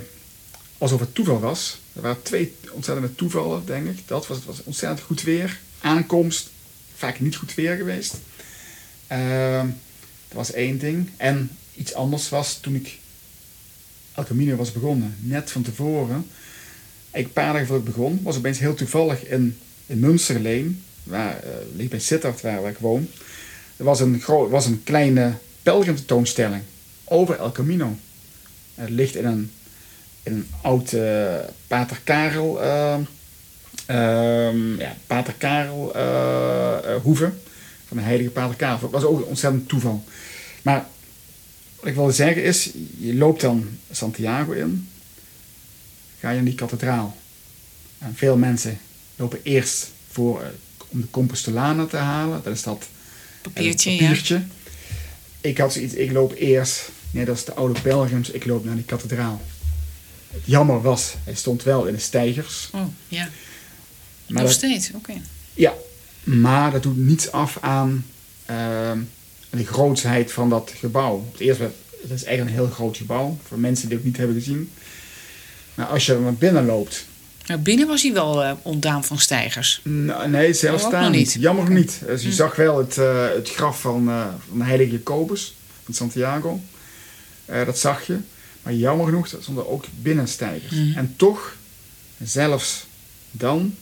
alsof 0.78 1.00
het 1.00 1.16
toeval 1.16 1.40
was. 1.40 1.82
Er 1.96 2.02
waren 2.02 2.22
twee 2.22 2.56
ontzettende 2.72 3.16
toevallen, 3.16 3.66
denk 3.66 3.88
ik. 3.88 4.08
Dat 4.08 4.28
was, 4.28 4.38
het 4.38 4.46
was 4.46 4.64
ontzettend 4.64 5.02
goed 5.02 5.22
weer. 5.22 5.60
Aankomst, 5.82 6.50
vaak 6.96 7.20
niet 7.20 7.36
goed 7.36 7.54
weer 7.54 7.76
geweest. 7.76 8.16
Ehm, 9.08 9.68
dat 10.28 10.38
was 10.38 10.52
één 10.52 10.78
ding. 10.78 11.10
En 11.18 11.50
iets 11.76 11.94
anders 11.94 12.30
was 12.30 12.58
toen 12.60 12.76
ik 12.76 13.00
El 14.14 14.24
Camino 14.24 14.56
was 14.56 14.72
begonnen. 14.72 15.16
Net 15.20 15.52
van 15.52 15.62
tevoren, 15.62 16.28
eigenlijk 17.12 17.26
een 17.26 17.44
paar 17.44 17.54
dagen 17.54 17.68
voordat 17.68 17.88
ik 17.88 17.94
begon, 17.94 18.20
was 18.24 18.38
opeens 18.38 18.60
heel 18.60 18.74
toevallig 18.74 19.26
in, 19.26 19.58
in 19.86 20.00
Münsterleen, 20.00 20.84
waar, 21.04 21.44
ligt 21.76 21.90
bij 21.90 22.00
Sittard 22.00 22.42
waar, 22.42 22.62
waar 22.62 22.72
ik 22.72 22.78
woon. 22.78 23.08
Er 23.78 23.84
was 23.84 24.00
een, 24.00 24.24
was 24.50 24.66
een 24.66 24.84
kleine 24.84 25.34
pelgrimtentoonstelling 25.64 26.64
over 27.04 27.38
El 27.38 27.52
Camino. 27.52 27.96
Het 28.76 28.90
ligt 28.90 29.16
in 29.16 29.26
een, 29.26 29.52
een 30.24 30.48
oud 30.62 30.94
eh, 30.94 31.36
Pater 31.68 32.00
Karel, 32.04 32.62
ehm, 32.62 33.02
ehm, 33.86 34.80
ja, 34.80 34.96
Pater 35.08 35.34
Karel 35.34 35.96
eh, 35.96 36.94
eh, 36.96 37.02
hoeve 37.02 37.32
van 37.88 37.98
de 37.98 38.04
heilige 38.04 38.30
Pater 38.30 38.56
Karel. 38.56 38.80
Dat 38.80 38.92
was 38.92 39.04
ook 39.04 39.18
een 39.18 39.26
ontzettend 39.26 39.70
toeval. 39.70 40.04
Maar 40.62 40.86
wat 41.80 41.90
ik 41.90 41.96
wilde 41.96 42.12
zeggen 42.12 42.44
is, 42.44 42.70
je 42.98 43.16
loopt 43.16 43.42
dan 43.42 43.68
Santiago 43.92 44.52
in, 44.52 44.90
ga 46.20 46.30
je 46.30 46.38
in 46.38 46.46
die 46.46 46.56
kathedraal. 46.56 47.16
En 47.98 48.16
veel 48.16 48.38
mensen 48.38 48.80
lopen 49.16 49.40
eerst 49.44 49.92
voor 50.12 50.42
eh, 50.42 50.48
om 50.90 51.02
de 51.02 51.10
Compostolana 51.10 51.86
te 51.86 51.98
halen. 51.98 52.42
Dat 52.44 52.54
is 52.54 52.64
dat 52.64 52.88
Papiertje, 53.42 53.92
ja. 53.92 54.42
Ik 55.42 55.58
had 55.58 55.74
zoiets, 55.74 55.94
ik 55.94 56.12
loop 56.12 56.34
eerst, 56.34 56.90
net 57.12 57.30
als 57.30 57.46
de 57.46 57.54
oude 57.54 57.82
pelgrims, 57.82 58.30
ik 58.30 58.46
loop 58.46 58.66
naar 58.66 58.76
die 58.76 58.84
kathedraal. 58.84 59.42
Het 60.34 60.42
jammer 60.46 60.82
was, 60.82 61.14
hij 61.24 61.34
stond 61.36 61.64
wel 61.64 61.86
in 61.86 61.94
de 61.94 62.00
stijgers. 62.00 62.70
Oh, 62.74 62.82
ja. 63.08 63.24
Maar 63.24 63.32
Nog 64.28 64.42
dat- 64.44 64.52
steeds, 64.52 64.92
oké. 64.94 65.14
Ja, 65.54 65.74
maar 66.24 66.72
dat 66.72 66.84
doet 66.84 66.98
niets 66.98 67.32
af 67.32 67.58
aan 67.62 68.06
ehm, 68.46 69.00
de 69.50 69.66
grootsheid 69.66 70.32
van 70.32 70.50
dat 70.50 70.72
gebouw. 70.78 71.26
Het 71.32 71.40
eerste, 71.42 71.64
het 72.02 72.12
is 72.12 72.24
eigenlijk 72.24 72.58
een 72.58 72.64
heel 72.64 72.74
groot 72.74 72.98
gebouw, 72.98 73.38
voor 73.48 73.60
mensen 73.60 73.88
die 73.88 73.98
het 73.98 74.06
niet 74.06 74.18
hebben 74.18 74.36
gezien. 74.36 74.72
Maar 75.74 75.86
als 75.86 76.06
je 76.06 76.14
er 76.14 76.20
naar 76.22 76.34
binnen 76.34 76.66
loopt, 76.66 77.06
Nou, 77.46 77.60
binnen 77.60 77.88
was 77.88 78.02
hij 78.04 78.14
wel 78.14 78.44
eh, 78.44 78.52
ontdaan 78.62 79.04
van 79.04 79.20
stijgers. 79.20 79.80
nou, 79.84 80.30
nee, 80.30 80.54
zelfs 80.54 80.84
Oh, 80.84 80.92
daar 80.92 81.10
niet. 81.10 81.34
Jammer 81.40 81.64
Oké. 81.64 81.74
niet. 81.74 82.00
Dus 82.06 82.24
je 82.24 82.32
zag 82.34 82.56
wel 82.56 82.78
het, 82.78 82.98
eh, 82.98 83.28
het 83.30 83.50
graf 83.50 83.82
van, 83.82 84.10
eh, 84.10 84.26
van 84.50 84.58
de 84.58 84.64
heilige 84.64 84.92
Jacobus, 84.92 85.56
van 85.84 85.94
Santiago. 85.94 86.62
Dat 87.46 87.78
zag 87.80 88.08
je. 88.08 88.18
Maar 88.64 88.74
jammer 88.74 89.06
genoeg 89.06 89.28
stonden 89.28 89.70
ook 89.70 89.86
binnenstijgers. 90.02 90.76
Mhm. 90.76 90.98
En 90.98 91.14
toch, 91.16 91.56
zelfs 92.24 92.86
dan, 93.32 93.76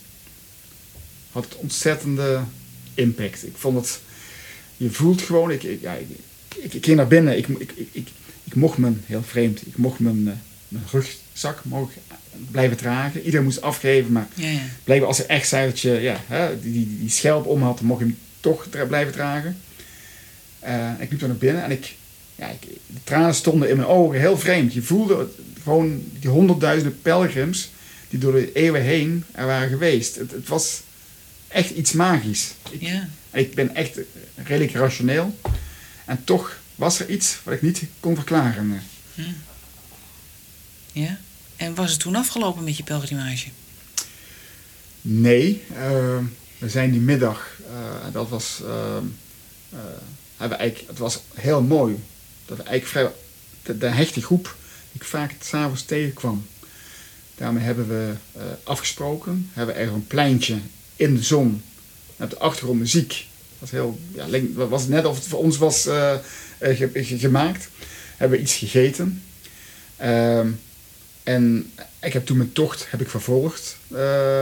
had 1.32 1.44
het 1.44 1.56
ontzettende 1.56 2.44
impact. 2.94 3.46
Ik 3.48 3.56
vond 3.56 3.78
het, 3.78 4.00
je 4.78 4.90
voelt 4.90 5.22
gewoon, 5.22 5.52
ik, 5.52 5.64
ik, 5.64 5.82
ja, 5.82 5.94
ik, 5.94 6.08
ik, 6.56 6.74
ik 6.74 6.86
ging 6.86 6.98
naar 6.98 7.08
binnen, 7.08 7.38
ik, 7.38 7.48
ik, 7.48 7.72
ik, 7.92 8.08
ik, 8.44 8.56
mocht 8.56 8.78
mijn, 8.78 9.02
heel 9.06 9.24
vreemd, 9.24 9.68
ik 9.68 9.78
mocht 9.78 10.00
mijn, 10.00 10.28
eh, 10.28 10.34
mijn 10.68 10.84
rugzak 10.92 11.64
mocht 11.64 11.94
blijven 12.52 12.78
dragen. 12.78 13.22
Iedereen 13.22 13.46
moest 13.46 13.62
afgeven, 13.62 14.12
maar 14.12 14.28
Ja, 14.34 14.50
ja. 14.50 14.60
blijkbaar 14.84 15.08
als 15.08 15.18
ze 15.18 15.26
echt 15.26 15.48
zei 15.48 15.70
dat 15.70 15.80
je 15.80 15.92
ja, 15.92 16.24
hè, 16.28 16.62
die, 16.62 16.72
die, 16.72 16.98
die 17.00 17.10
schelp 17.10 17.46
om 17.46 17.64
had, 17.64 17.78
dan 17.78 17.88
mocht 17.88 18.00
je 18.00 18.06
hem 18.06 18.18
toch 18.40 18.68
blijven 18.88 19.14
dragen. 19.14 19.58
Eh, 20.60 20.90
ik 21.00 21.12
liep 21.12 21.22
er 21.22 21.28
naar 21.28 21.38
binnen 21.38 21.64
en 21.64 21.72
ik, 21.72 21.96
ja, 22.42 22.48
ik, 22.48 22.62
de 22.88 23.04
tranen 23.04 23.36
stonden 23.36 23.70
in 23.70 23.76
mijn 23.76 23.88
ogen, 23.88 24.20
heel 24.20 24.38
vreemd. 24.38 24.74
Je 24.74 24.82
voelde 24.82 25.30
gewoon 25.64 26.04
die 26.20 26.30
honderdduizenden 26.30 27.02
pelgrims 27.02 27.72
die 28.10 28.20
door 28.20 28.32
de 28.32 28.52
eeuwen 28.52 28.82
heen 28.82 29.24
er 29.32 29.46
waren 29.46 29.70
geweest. 29.70 30.16
Het, 30.16 30.32
het 30.32 30.48
was 30.48 30.82
echt 31.48 31.70
iets 31.70 31.92
magisch. 31.92 32.54
Ik, 32.72 32.82
ja. 32.82 33.08
ik 33.32 33.56
ben 33.56 33.76
echt 33.76 34.00
redelijk 34.36 34.74
rationeel. 34.74 35.36
En 36.06 36.24
toch 36.24 36.60
was 36.76 37.00
er 37.00 37.10
iets 37.10 37.38
wat 37.44 37.54
ik 37.54 37.62
niet 37.62 37.84
kon 38.00 38.16
verklaren. 38.16 38.82
ja. 40.92 41.20
En 41.56 41.76
was 41.76 41.92
het 41.92 42.00
toen 42.00 42.16
afgelopen 42.16 42.64
met 42.64 42.78
je 42.78 42.84
pelgrimage? 42.84 43.48
Nee, 45.02 45.64
eh, 45.74 46.18
we 46.58 46.70
zijn 46.70 46.92
die 46.92 47.00
middag, 47.00 47.60
eh, 47.68 48.14
dat 48.14 48.30
was, 48.30 48.62
eh, 48.64 48.98
hebben 50.38 50.58
eigenlijk, 50.58 50.90
het 50.90 50.98
was 50.98 51.22
heel 51.34 51.62
mooi. 51.62 52.00
Dat 52.52 52.60
we 52.60 52.66
eigenlijk 52.70 52.86
vrij, 52.98 53.12
de, 53.64 53.78
de 53.78 53.88
hechte 53.88 54.22
groep 54.22 54.56
die 54.92 55.02
ik 55.02 55.08
vaak 55.08 55.36
s'avonds 55.42 55.84
tegenkwam. 55.86 56.46
Daarmee 57.36 57.64
hebben 57.64 57.88
we 57.88 58.14
eh, 58.36 58.44
afgesproken, 58.64 59.50
hebben 59.54 59.76
er 59.76 59.88
een 59.88 60.08
pleintje 60.08 60.58
in 60.96 61.16
de 61.16 61.24
zon, 61.24 61.62
met 62.16 62.30
de 62.30 62.38
achtergrond 62.38 62.80
muziek. 62.80 63.10
Dat 63.10 63.60
was, 63.60 63.72
heel, 63.72 64.00
ja, 64.14 64.28
was 64.68 64.88
net 64.88 65.06
of 65.06 65.16
het 65.16 65.28
voor 65.28 65.40
ons 65.40 65.58
was 65.58 65.86
eh, 65.86 66.14
eh, 66.14 66.20
ge- 66.78 66.90
ge- 67.04 67.20
gemaakt. 67.20 67.70
Hebben 68.18 68.38
we 68.38 68.44
iets 68.44 68.56
gegeten. 68.56 69.24
Ehm, 69.96 70.48
en 71.24 71.72
ik 72.02 72.14
heb 72.14 72.26
toen 72.26 72.38
mijn 72.38 72.54
tocht 72.54 72.86
heb 72.90 73.02
ik 73.02 73.10
vervolgd 73.10 73.78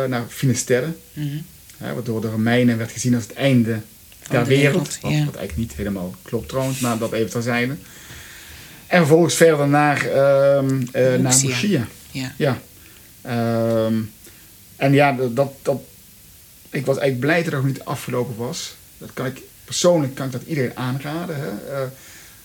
naar 0.08 0.26
Finisterre. 0.28 0.94
Mhm. 1.14 1.38
Hè, 1.78 1.94
wat 1.94 2.06
door 2.06 2.22
de 2.22 2.30
Romeinen 2.30 2.78
werd 2.78 2.92
gezien 2.92 3.16
als 3.16 3.24
het 3.24 3.34
einde 3.34 3.82
De 4.30 4.44
wereld. 4.46 5.00
wat, 5.02 5.12
eigenlijk 5.12 5.56
niet 5.56 5.74
helemaal 5.74 6.16
klopt 6.22 6.50
trouwens, 6.50 6.80
maar 6.80 6.98
dat 6.98 7.12
even 7.14 7.30
terzijde. 7.30 7.76
En 8.88 8.98
vervolgens 8.98 9.36
verder 9.36 9.68
naar, 9.68 10.06
eh 10.06 10.62
naar. 10.94 11.40
Murcia. 11.42 11.88
Ja. 12.12 12.34
Ja. 12.38 12.62
Ehm, 13.22 13.94
en 14.76 14.94
ja, 14.94 15.12
dat, 15.12 15.36
dat, 15.36 15.54
dat, 15.62 15.82
ik 16.70 16.86
was 16.86 16.98
eigenlijk 16.98 17.20
blij 17.20 17.44
dat 17.44 17.46
het 17.46 17.54
nog 17.54 17.66
niet 17.66 17.86
afgelopen 17.86 18.36
was. 18.36 18.76
Dat 18.98 19.10
kan 19.14 19.26
ik, 19.26 19.42
persoonlijk 19.66 20.16
kan 20.16 20.26
ik 20.26 20.32
dat 20.32 20.44
iedereen 20.48 20.78
aanraden. 20.78 21.36
Hè? 21.36 21.48
Eh, 21.48 21.80
want 21.80 21.92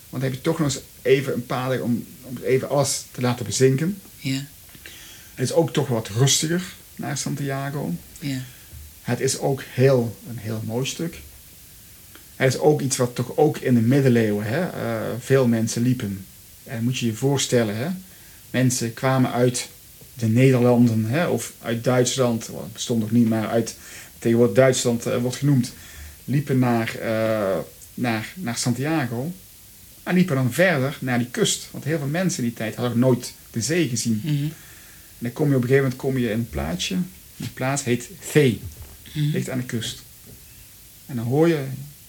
dan 0.09 0.21
heb 0.21 0.33
je 0.33 0.41
toch 0.41 0.59
nog 0.59 0.67
eens 0.67 0.81
even 1.01 1.33
een 1.33 1.45
paar 1.45 1.69
dagen 1.69 1.83
om, 1.83 2.05
om 2.21 2.37
even 2.43 2.69
alles 2.69 3.05
te 3.11 3.21
laten 3.21 3.45
bezinken. 3.45 4.01
Ja. 4.17 4.43
Het 5.35 5.49
is 5.49 5.53
ook 5.53 5.73
toch 5.73 5.87
wat 5.87 6.07
rustiger 6.07 6.63
naar 6.95 7.17
Santiago. 7.17 7.93
Ja. 8.19 8.37
Het 9.01 9.19
is 9.19 9.39
ook 9.39 9.63
heel, 9.73 10.17
een 10.29 10.37
heel 10.37 10.61
mooi 10.65 10.85
stuk. 10.85 11.21
Het 12.35 12.53
is 12.53 12.59
ook 12.59 12.81
iets 12.81 12.97
wat 12.97 13.15
toch 13.15 13.37
ook 13.37 13.57
in 13.57 13.73
de 13.73 13.81
middeleeuwen 13.81 14.45
hè, 14.45 14.61
eh, 14.61 15.01
veel 15.19 15.47
mensen 15.47 15.81
liepen. 15.81 16.25
En 16.63 16.83
moet 16.83 16.97
je 16.97 17.05
je 17.05 17.13
voorstellen, 17.13 17.75
hè, 17.75 17.87
mensen 18.49 18.93
kwamen 18.93 19.31
uit 19.31 19.69
de 20.13 20.27
Nederlanden 20.27 21.05
hè, 21.05 21.27
of 21.27 21.53
uit 21.61 21.83
Duitsland, 21.83 22.47
well, 22.47 22.57
het 22.57 22.73
bestond 22.73 22.99
nog 22.99 23.11
niet, 23.11 23.29
maar 23.29 23.47
uit 23.47 23.75
tegenwoordig 24.19 24.55
Duitsland 24.55 25.05
eh, 25.05 25.17
wordt 25.17 25.37
genoemd, 25.37 25.73
liepen 26.25 26.59
naar, 26.59 26.95
eh, 26.95 27.57
naar, 27.93 28.33
naar 28.35 28.57
Santiago 28.57 29.33
en 30.03 30.15
liepen 30.15 30.35
dan 30.35 30.53
verder 30.53 30.97
naar 30.99 31.17
die 31.17 31.29
kust. 31.31 31.67
Want 31.71 31.83
heel 31.83 31.97
veel 31.97 32.07
mensen 32.07 32.43
in 32.43 32.49
die 32.49 32.57
tijd 32.57 32.75
hadden 32.75 32.99
nooit 32.99 33.33
de 33.51 33.61
zee 33.61 33.89
gezien. 33.89 34.21
Mhm. 34.23 34.43
En 35.17 35.21
dan 35.21 35.33
kom 35.33 35.49
je 35.49 35.55
op 35.55 35.61
een 35.61 35.67
gegeven 35.67 35.89
moment 35.89 36.01
kom 36.01 36.17
je 36.17 36.29
in 36.29 36.39
een 36.39 36.49
plaatsje. 36.49 36.95
Die 37.35 37.49
plaats 37.49 37.83
heet 37.83 38.09
Thee. 38.31 38.61
Mhm. 39.13 39.25
Ligt 39.25 39.49
aan 39.49 39.59
de 39.59 39.65
kust. 39.65 40.03
En 41.05 41.15
dan 41.15 41.25
hoor 41.25 41.47
je, 41.47 41.63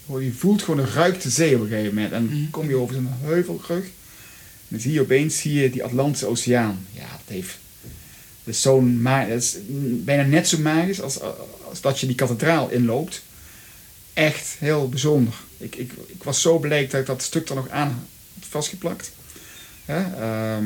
je 0.06 0.32
voelt 0.32 0.62
gewoon 0.62 0.80
een 0.80 0.92
ruikt 0.92 1.22
de 1.22 1.30
zee 1.30 1.54
op 1.54 1.60
een 1.60 1.68
gegeven 1.68 1.94
moment. 1.94 2.12
En 2.12 2.28
dan 2.28 2.38
Mhm. 2.40 2.50
kom 2.50 2.68
je 2.68 2.76
over 2.76 2.94
zo'n 2.94 3.08
heuvelrug. 3.20 3.84
En 3.84 4.72
dan 4.72 4.80
zie 4.80 4.92
je 4.92 5.00
opeens 5.00 5.38
zie 5.40 5.52
je 5.52 5.70
die 5.70 5.84
Atlantische 5.84 6.26
Oceaan. 6.26 6.86
Ja, 6.92 7.08
dat 7.10 7.20
heeft, 7.34 7.58
is, 8.44 8.60
zo'n 8.62 9.06
is 9.28 9.56
bijna 10.04 10.22
net 10.22 10.48
zo 10.48 10.58
magisch 10.58 11.00
als, 11.00 11.20
als 11.68 11.80
dat 11.80 12.00
je 12.00 12.06
die 12.06 12.14
kathedraal 12.16 12.70
inloopt. 12.70 13.22
Echt 14.12 14.56
heel 14.58 14.88
bijzonder. 14.88 15.34
Ik, 15.58 15.76
ik, 15.76 15.92
ik 16.06 16.22
was 16.22 16.40
zo 16.40 16.58
blij 16.58 16.86
dat 16.86 17.00
ik 17.00 17.06
dat 17.06 17.22
stuk 17.22 17.48
er 17.48 17.54
nog 17.54 17.68
aan 17.68 17.88
had 17.88 18.48
vastgeplakt. 18.48 19.10
Ehm, 19.86 20.64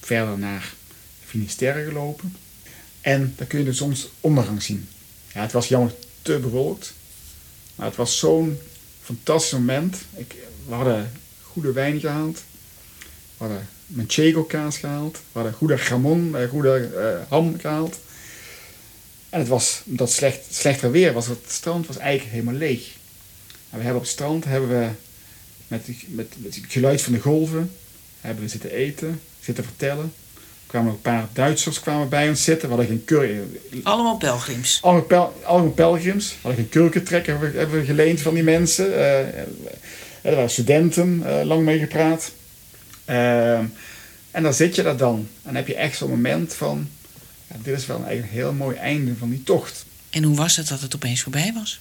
verder 0.00 0.38
naar 0.38 0.74
Finisterre 1.24 1.84
gelopen. 1.84 2.36
En 3.00 3.34
daar 3.36 3.46
kun 3.46 3.58
je 3.58 3.64
de 3.64 3.72
zonsondergang 3.72 4.62
zien. 4.62 4.88
Ja, 5.34 5.40
het 5.42 5.52
was 5.52 5.68
jammer 5.68 5.94
te 6.22 6.38
bewolkt. 6.38 6.92
Maar 7.74 7.86
het 7.86 7.96
was 7.96 8.18
zo'n 8.18 8.58
fantastisch 9.02 9.52
moment. 9.52 9.96
Ik, 10.16 10.34
we 10.66 10.74
hadden 10.74 11.12
goede 11.42 11.72
wijn 11.72 12.00
gehaald. 12.00 12.42
We 13.36 13.44
hadden 13.44 13.68
manchego 13.86 14.44
kaas 14.44 14.78
gehaald. 14.78 15.14
We 15.16 15.38
hadden 15.38 15.52
goede 15.52 15.78
gamon, 15.78 16.36
eh, 16.36 16.48
goede 16.48 16.90
eh, 16.96 17.30
ham 17.30 17.60
gehaald. 17.60 17.98
En 19.28 19.38
het 19.38 19.48
was, 19.48 19.82
het 19.96 20.10
slecht, 20.10 20.40
slechter 20.50 20.90
weer 20.90 21.12
was, 21.12 21.26
het 21.26 21.44
strand 21.48 21.86
was 21.86 21.96
eigenlijk 21.96 22.32
helemaal 22.32 22.54
leeg. 22.54 22.86
En 23.70 23.78
we 23.78 23.84
hebben 23.84 23.94
op 23.94 24.02
het 24.02 24.10
strand 24.10 24.44
hebben 24.44 24.68
we 24.68 24.88
met, 25.68 25.86
met, 26.08 26.34
met 26.36 26.54
het 26.54 26.64
geluid 26.68 27.02
van 27.02 27.12
de 27.12 27.20
golven 27.20 27.70
hebben 28.20 28.44
we 28.44 28.50
zitten 28.50 28.70
eten, 28.70 29.20
zitten 29.40 29.64
vertellen. 29.64 30.12
Kwamen 30.74 30.92
een 30.92 31.00
paar 31.00 31.28
Duitsers 31.32 31.80
kwamen 31.80 32.08
bij 32.08 32.28
ons 32.28 32.44
zitten. 32.44 32.68
We 32.68 32.74
hadden 32.74 33.02
geen. 33.06 33.82
Allemaal 33.82 34.16
pelgrims. 34.16 34.78
Allemaal, 34.82 35.02
pel, 35.02 35.42
allemaal 35.44 35.70
pelgrims. 35.70 36.28
We 36.28 36.36
hadden 36.40 36.60
geen 36.60 36.68
kurkentrek 36.68 37.26
hebben 37.26 37.52
we, 37.52 37.58
hebben 37.58 37.78
we 37.78 37.84
geleend 37.84 38.20
van 38.20 38.34
die 38.34 38.42
mensen. 38.42 38.94
Eh, 38.94 39.38
er 40.22 40.34
waren 40.34 40.50
studenten, 40.50 41.22
eh, 41.26 41.44
lang 41.44 41.64
mee 41.64 41.78
gepraat. 41.78 42.32
En 44.30 44.42
dan 44.42 44.54
zit 44.54 44.74
je 44.74 44.82
daar 44.82 44.96
dan. 44.96 45.14
En 45.16 45.26
dan 45.42 45.54
heb 45.54 45.66
je 45.66 45.74
echt 45.74 45.96
zo'n 45.96 46.10
moment 46.10 46.54
van... 46.54 46.88
Ja, 47.46 47.56
dit 47.62 47.78
is 47.78 47.86
wel 47.86 47.96
een, 47.96 48.10
een 48.16 48.22
heel 48.22 48.52
mooi 48.52 48.76
einde 48.76 49.14
van 49.16 49.30
die 49.30 49.42
tocht. 49.42 49.84
En 50.10 50.22
hoe 50.22 50.36
was 50.36 50.56
het 50.56 50.68
dat 50.68 50.80
het 50.80 50.94
opeens 50.94 51.22
voorbij 51.22 51.52
was? 51.54 51.80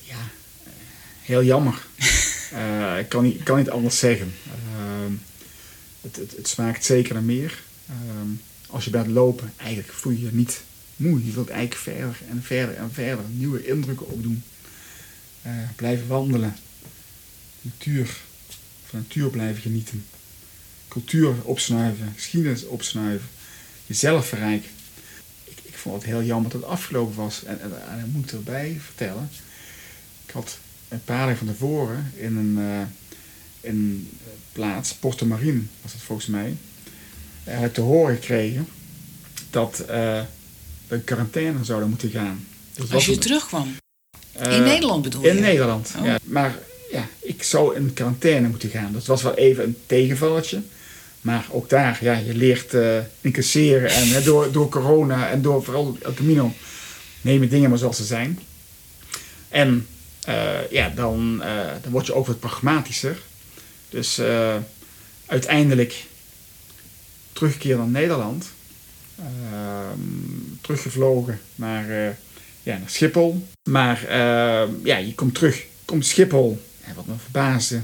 Ja, 0.00 0.28
heel 1.22 1.42
jammer. 1.42 1.82
Ik, 2.98 3.08
kan 3.08 3.22
niet, 3.22 3.34
ik 3.34 3.44
kan 3.44 3.58
niet 3.58 3.70
anders 3.70 3.98
zeggen. 3.98 4.34
Het, 6.12 6.36
het, 6.36 6.48
smaakt 6.48 6.84
zeker 6.84 7.14
naar 7.14 7.22
meer. 7.22 7.62
Ehm, 7.88 8.28
als 8.66 8.84
je 8.84 8.90
bent 8.90 9.06
lopen, 9.06 9.52
eigenlijk 9.56 9.92
voel 9.92 10.12
je 10.12 10.20
je 10.24 10.32
niet 10.32 10.62
moe. 10.96 11.24
Je 11.26 11.32
wilt 11.32 11.48
eigenlijk 11.48 11.80
verder 11.80 12.16
en 12.28 12.42
verder 12.42 12.76
en 12.76 12.92
verder 12.92 13.24
nieuwe 13.30 13.66
indrukken 13.66 14.08
opdoen. 14.08 14.42
Eh, 15.42 15.52
blijven 15.76 16.06
wandelen. 16.06 16.56
Natuur. 17.60 18.16
Van 18.84 18.98
natuur 18.98 19.30
blijven 19.30 19.62
genieten. 19.62 20.04
Cultuur 20.88 21.34
opsnuiven. 21.42 22.12
Geschiedenis 22.14 22.64
opsnuiven. 22.66 23.28
Jezelf 23.86 24.26
verrijken. 24.26 24.70
Ik, 25.44 25.58
ik 25.62 25.74
vond 25.74 25.94
het 25.94 26.04
heel 26.04 26.22
jammer 26.22 26.50
dat 26.50 26.60
het 26.60 26.70
afgelopen 26.70 27.14
was. 27.14 27.44
En, 27.44 27.60
en, 27.60 27.98
ik 27.98 28.12
moet 28.12 28.32
erbij 28.32 28.80
vertellen. 28.84 29.30
Ik 30.26 30.32
had 30.32 30.58
een 30.88 31.04
paar 31.04 31.26
dagen 31.26 31.36
van 31.36 31.46
tevoren 31.46 32.12
in 32.16 32.36
een, 32.36 32.58
eh, 32.58 33.70
in 33.70 34.10
plaats, 34.54 34.94
Porto 34.94 35.26
Marine 35.26 35.60
was 35.82 35.92
het 35.92 36.02
volgens 36.02 36.26
mij, 36.28 36.56
eh, 37.44 37.64
te 37.64 37.80
horen 37.80 38.14
gekregen 38.14 38.68
dat 39.50 39.78
eh, 39.80 40.20
we 40.88 40.94
in 40.94 41.04
quarantaine 41.04 41.64
zouden 41.64 41.88
moeten 41.88 42.10
gaan. 42.10 42.46
Dus 42.74 42.92
Als 42.92 43.06
je 43.06 43.12
een- 43.12 43.18
terugkwam. 43.18 43.76
eh, 44.32 44.56
In 44.56 44.62
Nederland 44.62 45.02
bedoel 45.02 45.24
In 45.24 45.34
je? 45.34 45.40
Nederland, 45.40 45.92
Oh. 45.98 46.04
ja. 46.04 46.18
Maar 46.24 46.58
ja, 46.90 47.08
ik 47.20 47.42
zou 47.42 47.76
in 47.76 47.92
quarantaine 47.92 48.48
moeten 48.48 48.68
gaan. 48.70 48.92
Dat 48.92 49.06
was 49.06 49.22
wel 49.22 49.34
even 49.34 49.64
een 49.64 49.76
tegenvalletje. 49.86 50.62
Maar 51.20 51.46
ook 51.50 51.68
daar, 51.68 51.98
ja, 52.00 52.12
je 52.16 52.34
leert 52.34 52.74
eh 52.74 52.98
incasseren. 53.20 53.90
En 53.90 54.22
door, 54.24 54.52
door 54.52 54.68
corona 54.68 55.28
en 55.30 55.42
door 55.42 55.64
vooral 55.64 55.96
El 56.02 56.14
Camino 56.14 56.52
neem 57.20 57.42
je 57.42 57.48
dingen 57.48 57.70
maar 57.70 57.78
zoals 57.78 57.96
ze 57.96 58.04
zijn. 58.04 58.38
En 59.48 59.86
eh, 60.24 60.70
ja, 60.70 60.88
dan, 60.88 61.42
eh, 61.42 61.66
dan 61.82 61.92
word 61.92 62.06
je 62.06 62.14
ook 62.14 62.26
wat 62.26 62.40
pragmatischer. 62.40 63.16
Dus 63.94 64.18
eh, 64.18 64.56
uiteindelijk 65.26 66.04
teruggekeerd 67.32 67.78
naar 67.78 67.86
Nederland. 67.86 68.46
Ehm, 69.18 69.98
teruggevlogen 70.60 71.40
naar, 71.54 71.90
eh, 71.90 72.10
ja, 72.62 72.76
naar 72.78 72.88
Schiphol. 72.90 73.46
Maar 73.70 74.04
eh, 74.04 74.68
ja, 74.84 74.96
je 74.96 75.14
komt 75.14 75.34
terug, 75.34 75.64
komt 75.84 76.06
Schiphol. 76.06 76.62
En 76.84 76.94
wat 76.94 77.06
me 77.06 77.12
verbaasde, 77.22 77.80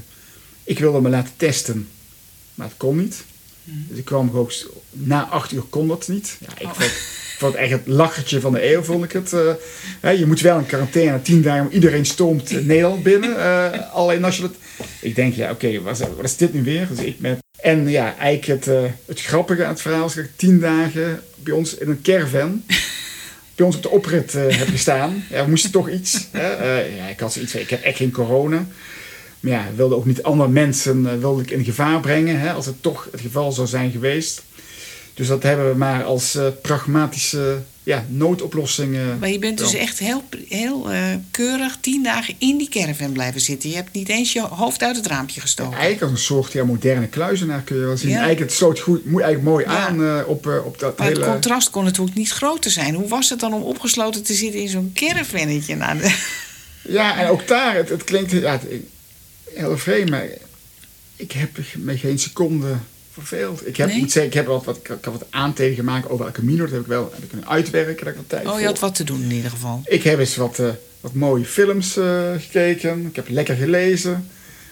ik 0.63 0.79
wilde 0.79 1.01
me 1.01 1.09
laten 1.09 1.33
testen, 1.37 1.87
maar 2.55 2.67
het 2.67 2.77
kon 2.77 2.97
niet. 2.97 3.23
Dus 3.63 3.97
ik 3.97 4.05
kwam 4.05 4.29
ook, 4.33 4.51
na 4.89 5.25
acht 5.27 5.51
uur 5.51 5.61
kon 5.61 5.87
dat 5.87 6.07
niet. 6.07 6.37
Ja, 6.39 6.47
ik 6.57 6.67
Oh. 6.67 6.73
vond, 6.73 6.91
vond 7.37 7.53
het 7.53 7.61
echt 7.61 7.71
het 7.71 7.87
lachertje 7.87 8.39
van 8.39 8.53
de 8.53 8.71
eeuw, 8.73 8.83
vond 8.83 9.03
ik 9.03 9.11
het. 9.11 9.33
eh. 10.01 10.17
Je 10.19 10.25
moet 10.25 10.39
wel 10.41 10.57
in 10.59 10.65
quarantaine, 10.65 11.21
tien 11.21 11.41
dagen, 11.41 11.73
iedereen 11.73 12.05
stoomt 12.05 12.51
Nederland 12.65 13.03
binnen. 13.03 13.91
alleen 13.91 14.23
als 14.23 14.35
je 14.35 14.41
dat... 14.41 14.55
Ik 15.01 15.15
denk, 15.15 15.33
ja, 15.33 15.51
oké, 15.51 15.81
wat, 15.81 15.99
is- 15.99 16.07
wat 16.15 16.25
is 16.25 16.37
dit 16.37 16.53
nu 16.53 16.63
weer? 16.63 16.87
Dus 16.87 16.99
ik 17.05 17.19
met... 17.19 17.37
En 17.61 17.89
ja, 17.89 18.17
eigenlijk 18.17 18.65
het, 18.65 18.75
eh, 18.75 18.83
het 19.05 19.21
grappige 19.21 19.63
aan 19.63 19.69
het 19.71 19.81
verhaal 19.81 20.05
is 20.05 20.13
dat 20.13 20.23
ik 20.23 20.29
tien 20.35 20.59
dagen 20.59 21.21
bij 21.35 21.53
ons 21.53 21.75
in 21.77 21.89
een 21.89 22.01
caravan 22.01 22.63
bij 23.55 23.65
ons 23.65 23.75
op 23.75 23.81
de 23.83 23.89
oprit 23.89 24.35
eh 24.35 24.57
heb 24.57 24.67
gestaan. 24.67 25.23
Ja, 25.29 25.43
we 25.43 25.49
moesten 25.49 25.71
toch 25.71 25.89
iets. 25.89 26.27
Hè? 26.31 26.49
Eh, 26.55 26.97
ja, 26.97 27.07
ik 27.07 27.19
had 27.19 27.33
zoiets 27.33 27.55
ik 27.55 27.69
heb 27.69 27.81
echt 27.83 27.97
geen 27.97 28.11
corona. 28.11 28.65
Maar 29.39 29.51
ja, 29.51 29.65
wilde 29.75 29.95
ook 29.95 30.05
niet 30.05 30.23
andere 30.23 30.49
mensen 30.49 31.19
wilde 31.19 31.41
ik 31.41 31.51
in 31.51 31.63
gevaar 31.63 31.99
brengen. 31.99 32.39
Hè, 32.39 32.51
als 32.53 32.65
het 32.65 32.81
toch 32.81 33.07
het 33.11 33.21
geval 33.21 33.51
zou 33.51 33.67
zijn 33.67 33.91
geweest. 33.91 34.41
Dus 35.13 35.27
dat 35.27 35.43
hebben 35.43 35.69
we 35.71 35.77
maar 35.77 36.03
als 36.03 36.37
pragmatische 36.61 37.57
ja, 37.83 38.05
noodoplossing. 38.09 38.95
eh, 38.95 39.01
Maar 39.19 39.29
je 39.29 39.39
bent 39.39 39.57
dus 39.57 39.73
echt 39.73 39.99
heel, 39.99 40.23
heel 40.47 40.91
eh, 40.91 41.03
keurig 41.31 41.77
tien 41.81 42.03
dagen 42.03 42.35
in 42.37 42.57
die 42.57 42.69
caravan 42.69 43.11
blijven 43.11 43.41
zitten. 43.41 43.69
Je 43.69 43.75
hebt 43.75 43.93
niet 43.93 44.09
eens 44.09 44.33
je 44.33 44.41
hoofd 44.41 44.83
uit 44.83 44.95
het 44.95 45.07
raampje 45.07 45.41
gestoken. 45.41 45.73
Eigenlijk 45.73 46.01
als 46.01 46.11
een 46.11 46.17
soort 46.25 46.51
ja, 46.51 46.63
moderne 46.63 47.07
kluizenaar 47.07 47.61
kun 47.61 47.75
je 47.75 47.85
wel 47.85 47.97
zien. 47.97 48.09
Ja. 48.09 48.15
Eigenlijk 48.15 48.49
het 48.49 48.57
sloot 48.59 48.79
goed, 48.79 49.01
eigenlijk 49.05 49.41
mooi 49.43 49.65
Ja. 49.65 49.87
aan 49.87 50.03
eh, 50.03 50.19
op, 50.27 50.47
eh, 50.47 50.65
op 50.65 50.79
dat 50.79 50.97
Maar 50.97 51.07
het 51.07 51.17
hele... 51.17 51.29
contrast 51.31 51.69
kon 51.69 51.83
natuurlijk 51.83 52.17
niet 52.17 52.31
groter 52.31 52.71
zijn. 52.71 52.93
Hoe 52.95 53.07
was 53.07 53.29
het 53.29 53.39
dan 53.39 53.53
om 53.53 53.61
opgesloten 53.61 54.23
te 54.23 54.33
zitten 54.33 54.61
in 54.61 54.69
zo'n 54.69 54.91
caravannetje? 54.95 55.75
Nou, 55.75 55.97
de- 55.97 56.15
Ja, 56.89 57.17
en 57.19 57.27
ook 57.29 57.47
daar, 57.47 57.75
het, 57.75 57.89
het 57.89 58.03
klinkt 58.03 58.31
ja, 58.31 58.51
het- 58.51 58.81
heel 59.55 59.77
vreemd, 59.77 60.09
maar 60.09 60.25
ik 61.15 61.31
heb 61.31 61.49
me 61.77 61.97
geen 61.97 62.19
seconde 62.19 62.75
verveeld. 63.11 63.67
Ik 63.67 63.77
heb, 63.77 63.87
Nee? 63.87 63.97
moet 63.97 64.11
zeggen, 64.11 64.31
ik 64.31 64.37
heb 64.37 64.45
wat, 64.45 64.65
wat, 64.65 64.77
ik 64.77 64.87
heb 64.87 65.05
wat 65.05 65.25
aantekeningen 65.29 65.85
gemaakt 65.85 66.09
over 66.09 66.25
El 66.25 66.31
Camino. 66.31 66.63
Dat 66.63 66.71
heb 66.71 66.81
ik 66.81 66.87
wel 66.87 67.09
heb 67.13 67.23
ik 67.23 67.29
kunnen 67.29 67.49
uitwerken. 67.49 68.05
Dat 68.05 68.13
ik 68.13 68.19
wat 68.19 68.29
tijd 68.29 68.45
oh, 68.45 68.51
je 68.51 68.57
voor. 68.57 68.67
had 68.67 68.79
wat 68.79 68.95
te 68.95 69.03
doen 69.03 69.21
in 69.23 69.31
ieder 69.31 69.51
geval. 69.51 69.81
Ik 69.85 70.03
heb 70.03 70.19
eens 70.19 70.35
wat, 70.35 70.59
eh, 70.59 70.69
wat 71.01 71.13
mooie 71.13 71.45
films 71.45 71.97
eh, 71.97 72.31
gekeken. 72.37 73.05
Ik 73.05 73.15
heb 73.15 73.29
lekker 73.29 73.55
gelezen. 73.55 74.29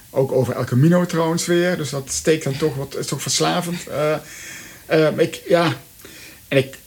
Ook 0.10 0.32
over 0.32 0.56
El 0.56 0.64
Camino 0.64 1.06
trouwens 1.06 1.46
weer. 1.46 1.78
Dus 1.78 1.90
dat 1.90 2.12
steekt 2.12 2.44
dan 2.44 2.58
toch 2.58 2.76
wat, 2.76 2.98
is 2.98 3.08
toch 3.08 3.22
verslavend. 3.22 3.88
Eh, 3.88 5.08
ik, 5.18 5.42
ja, 5.48 5.78
en 6.48 6.58
ik, 6.58 6.78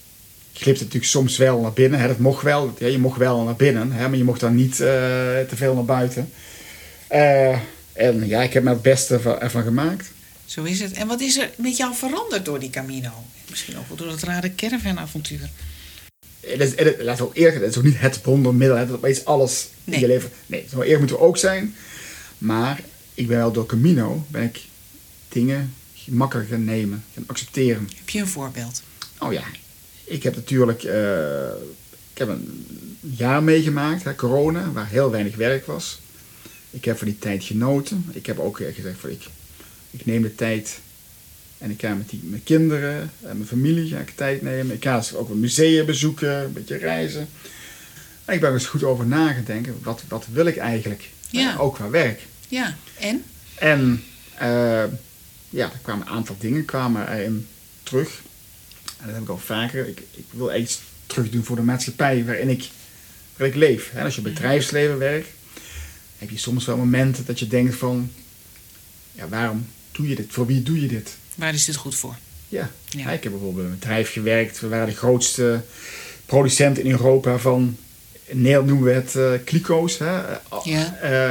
glipte 0.52 0.82
natuurlijk 0.82 1.10
soms 1.10 1.36
wel 1.36 1.60
naar 1.60 1.72
binnen. 1.72 2.00
Hè. 2.00 2.06
Dat 2.06 2.18
mocht 2.18 2.42
wel. 2.42 2.74
Ja, 2.78 2.86
je 2.86 2.98
mocht 2.98 3.18
wel 3.18 3.42
naar 3.42 3.56
binnen. 3.56 3.92
Hè, 3.92 4.08
maar 4.08 4.18
je 4.18 4.24
mocht 4.24 4.40
dan 4.40 4.54
niet 4.54 4.76
te 4.76 5.54
veel 5.54 5.74
naar 5.74 5.84
buiten. 5.84 6.32
En 7.92 8.26
ja, 8.26 8.42
ik 8.42 8.52
heb 8.52 8.62
me 8.62 8.70
het 8.70 8.82
beste 8.82 9.20
van, 9.20 9.40
ervan 9.40 9.62
gemaakt. 9.62 10.10
Zo 10.52 10.62
is 10.62 10.80
het. 10.80 10.92
En 10.92 11.06
wat 11.06 11.20
is 11.20 11.38
er 11.38 11.50
met 11.56 11.76
jou 11.76 11.94
veranderd 11.94 12.44
door 12.44 12.58
die 12.58 12.70
Camino? 12.70 13.10
Misschien 13.50 13.78
ook 13.78 13.88
wel 13.88 13.96
door 13.96 14.06
dat 14.06 14.22
rare 14.22 14.54
caravanavontuur. 14.54 15.50
Het 16.40 16.60
is, 16.60 16.76
het, 16.76 17.02
laten 17.02 17.24
we 17.24 17.30
ook 17.30 17.52
het 17.54 17.62
is 17.62 17.76
ook 17.76 17.84
niet 17.84 18.00
het 18.00 18.24
wondermiddel. 18.24 18.76
hè, 18.76 18.86
Dat 18.86 19.04
is 19.04 19.24
alles 19.24 19.68
in 19.84 20.00
je 20.00 20.06
leven. 20.06 20.30
Nee, 20.46 20.66
zo 20.70 20.80
eerlijk 20.80 20.98
moeten 20.98 21.16
we 21.16 21.22
ook 21.22 21.36
zijn. 21.36 21.74
Maar 22.38 22.80
ik 23.14 23.26
ben 23.26 23.36
wel 23.36 23.52
door 23.52 23.66
Camino 23.66 24.26
ben 24.28 24.42
ik 24.42 24.60
dingen 25.28 25.74
makkelijker 26.06 26.54
gaan 26.54 26.64
nemen, 26.64 27.04
gaan 27.14 27.24
accepteren. 27.26 27.88
Heb 27.96 28.08
je 28.08 28.20
een 28.20 28.28
voorbeeld? 28.28 28.82
Oh 29.18 29.32
ja, 29.32 29.44
ik 30.04 30.22
heb 30.22 30.34
natuurlijk 30.34 30.82
eh, 30.82 31.46
ik 32.12 32.18
heb 32.18 32.28
een 32.28 32.66
jaar 33.00 33.42
meegemaakt, 33.42 34.04
hè, 34.04 34.14
corona, 34.14 34.72
waar 34.72 34.88
heel 34.88 35.10
weinig 35.10 35.36
werk 35.36 35.66
was. 35.66 36.00
Ik 36.70 36.84
heb 36.84 36.98
van 36.98 37.06
die 37.06 37.18
tijd 37.18 37.44
genoten. 37.44 38.10
Ik 38.12 38.26
heb 38.26 38.38
ook 38.38 38.60
eh, 38.60 38.74
gezegd 38.74 39.00
van 39.00 39.10
ik, 39.10 39.22
ik 39.92 40.07
neem 40.07 40.22
de 40.22 40.35
tijd 40.35 40.81
en 41.62 41.70
ik 41.70 41.81
ga 41.81 41.94
met 41.94 42.11
die, 42.11 42.20
mijn 42.22 42.42
kinderen 42.42 43.11
en 43.20 43.37
mijn 43.37 43.46
familie 43.46 43.88
ga 43.88 43.98
ik 43.98 44.11
tijd 44.11 44.42
nemen. 44.42 44.74
Ik 44.74 44.83
ga 44.83 45.02
ook 45.14 45.28
een 45.28 45.40
museum 45.40 45.87
bezoeken, 45.87 46.44
een 46.44 46.52
beetje 46.52 46.76
reizen. 46.76 47.28
En 48.24 48.35
ik 48.35 48.40
ben 48.40 48.48
er 48.48 48.55
eens 48.55 48.66
goed 48.66 48.83
over 48.83 49.07
na 49.07 49.33
gaan 49.33 49.44
denken, 49.44 49.78
wat, 49.83 50.02
wat 50.09 50.26
wil 50.33 50.46
ik 50.46 50.57
eigenlijk? 50.57 51.11
Ja. 51.31 51.57
Ook 51.57 51.74
qua 51.74 51.90
werk. 51.90 52.20
Ja, 52.48 52.76
en? 52.98 53.24
En 53.55 54.05
eh, 54.35 54.85
ja, 55.50 55.64
er 55.72 55.78
kwamen 55.83 56.07
een 56.07 56.12
aantal 56.12 56.37
dingen 56.38 56.64
kwamen 56.64 57.12
erin 57.12 57.46
terug. 57.83 58.22
En 58.98 59.07
dat 59.07 59.14
heb 59.14 59.22
ik 59.22 59.28
al 59.28 59.38
vaker. 59.38 59.88
Ik, 59.88 60.02
ik 60.11 60.26
wil 60.31 60.55
iets 60.55 60.81
terug 61.07 61.31
doen 61.31 61.44
voor 61.44 61.57
de 61.57 61.62
maatschappij 61.62 62.24
waarin 62.24 62.48
ik, 62.48 62.68
waarin 63.37 63.57
ik 63.57 63.68
leef. 63.68 63.90
En 63.94 64.05
als 64.05 64.14
je 64.14 64.22
het 64.22 64.35
bedrijfsleven 64.35 64.98
werkt, 64.98 65.28
heb 66.18 66.31
je 66.31 66.38
soms 66.38 66.64
wel 66.64 66.76
momenten 66.76 67.24
dat 67.26 67.38
je 67.38 67.46
denkt 67.46 67.74
van... 67.74 68.11
Ja, 69.12 69.28
waarom 69.28 69.66
doe 69.92 70.09
je 70.09 70.14
dit? 70.14 70.26
Voor 70.28 70.46
wie 70.46 70.62
doe 70.62 70.81
je 70.81 70.87
dit? 70.88 71.16
Waar 71.35 71.55
is 71.55 71.64
dit 71.64 71.76
goed 71.76 71.94
voor? 71.94 72.14
Ja. 72.48 72.70
Ja. 72.88 73.11
ik 73.11 73.22
heb 73.22 73.33
bijvoorbeeld 73.33 73.55
bij 73.55 73.64
een 73.64 73.78
bedrijf 73.78 74.12
gewerkt. 74.12 74.61
We 74.61 74.68
waren 74.68 74.87
de 74.87 74.94
grootste 74.96 75.61
producent 76.26 76.78
in 76.78 76.90
Europa 76.90 77.38
van... 77.38 77.76
Nederland 78.31 78.66
noemen 78.68 78.87
we 78.87 78.92
het 78.92 79.14
eh 79.16 79.44
kliko's. 79.44 79.98
Hè? 79.98 80.20
Ja. 80.64 80.98
eh, 81.00 81.31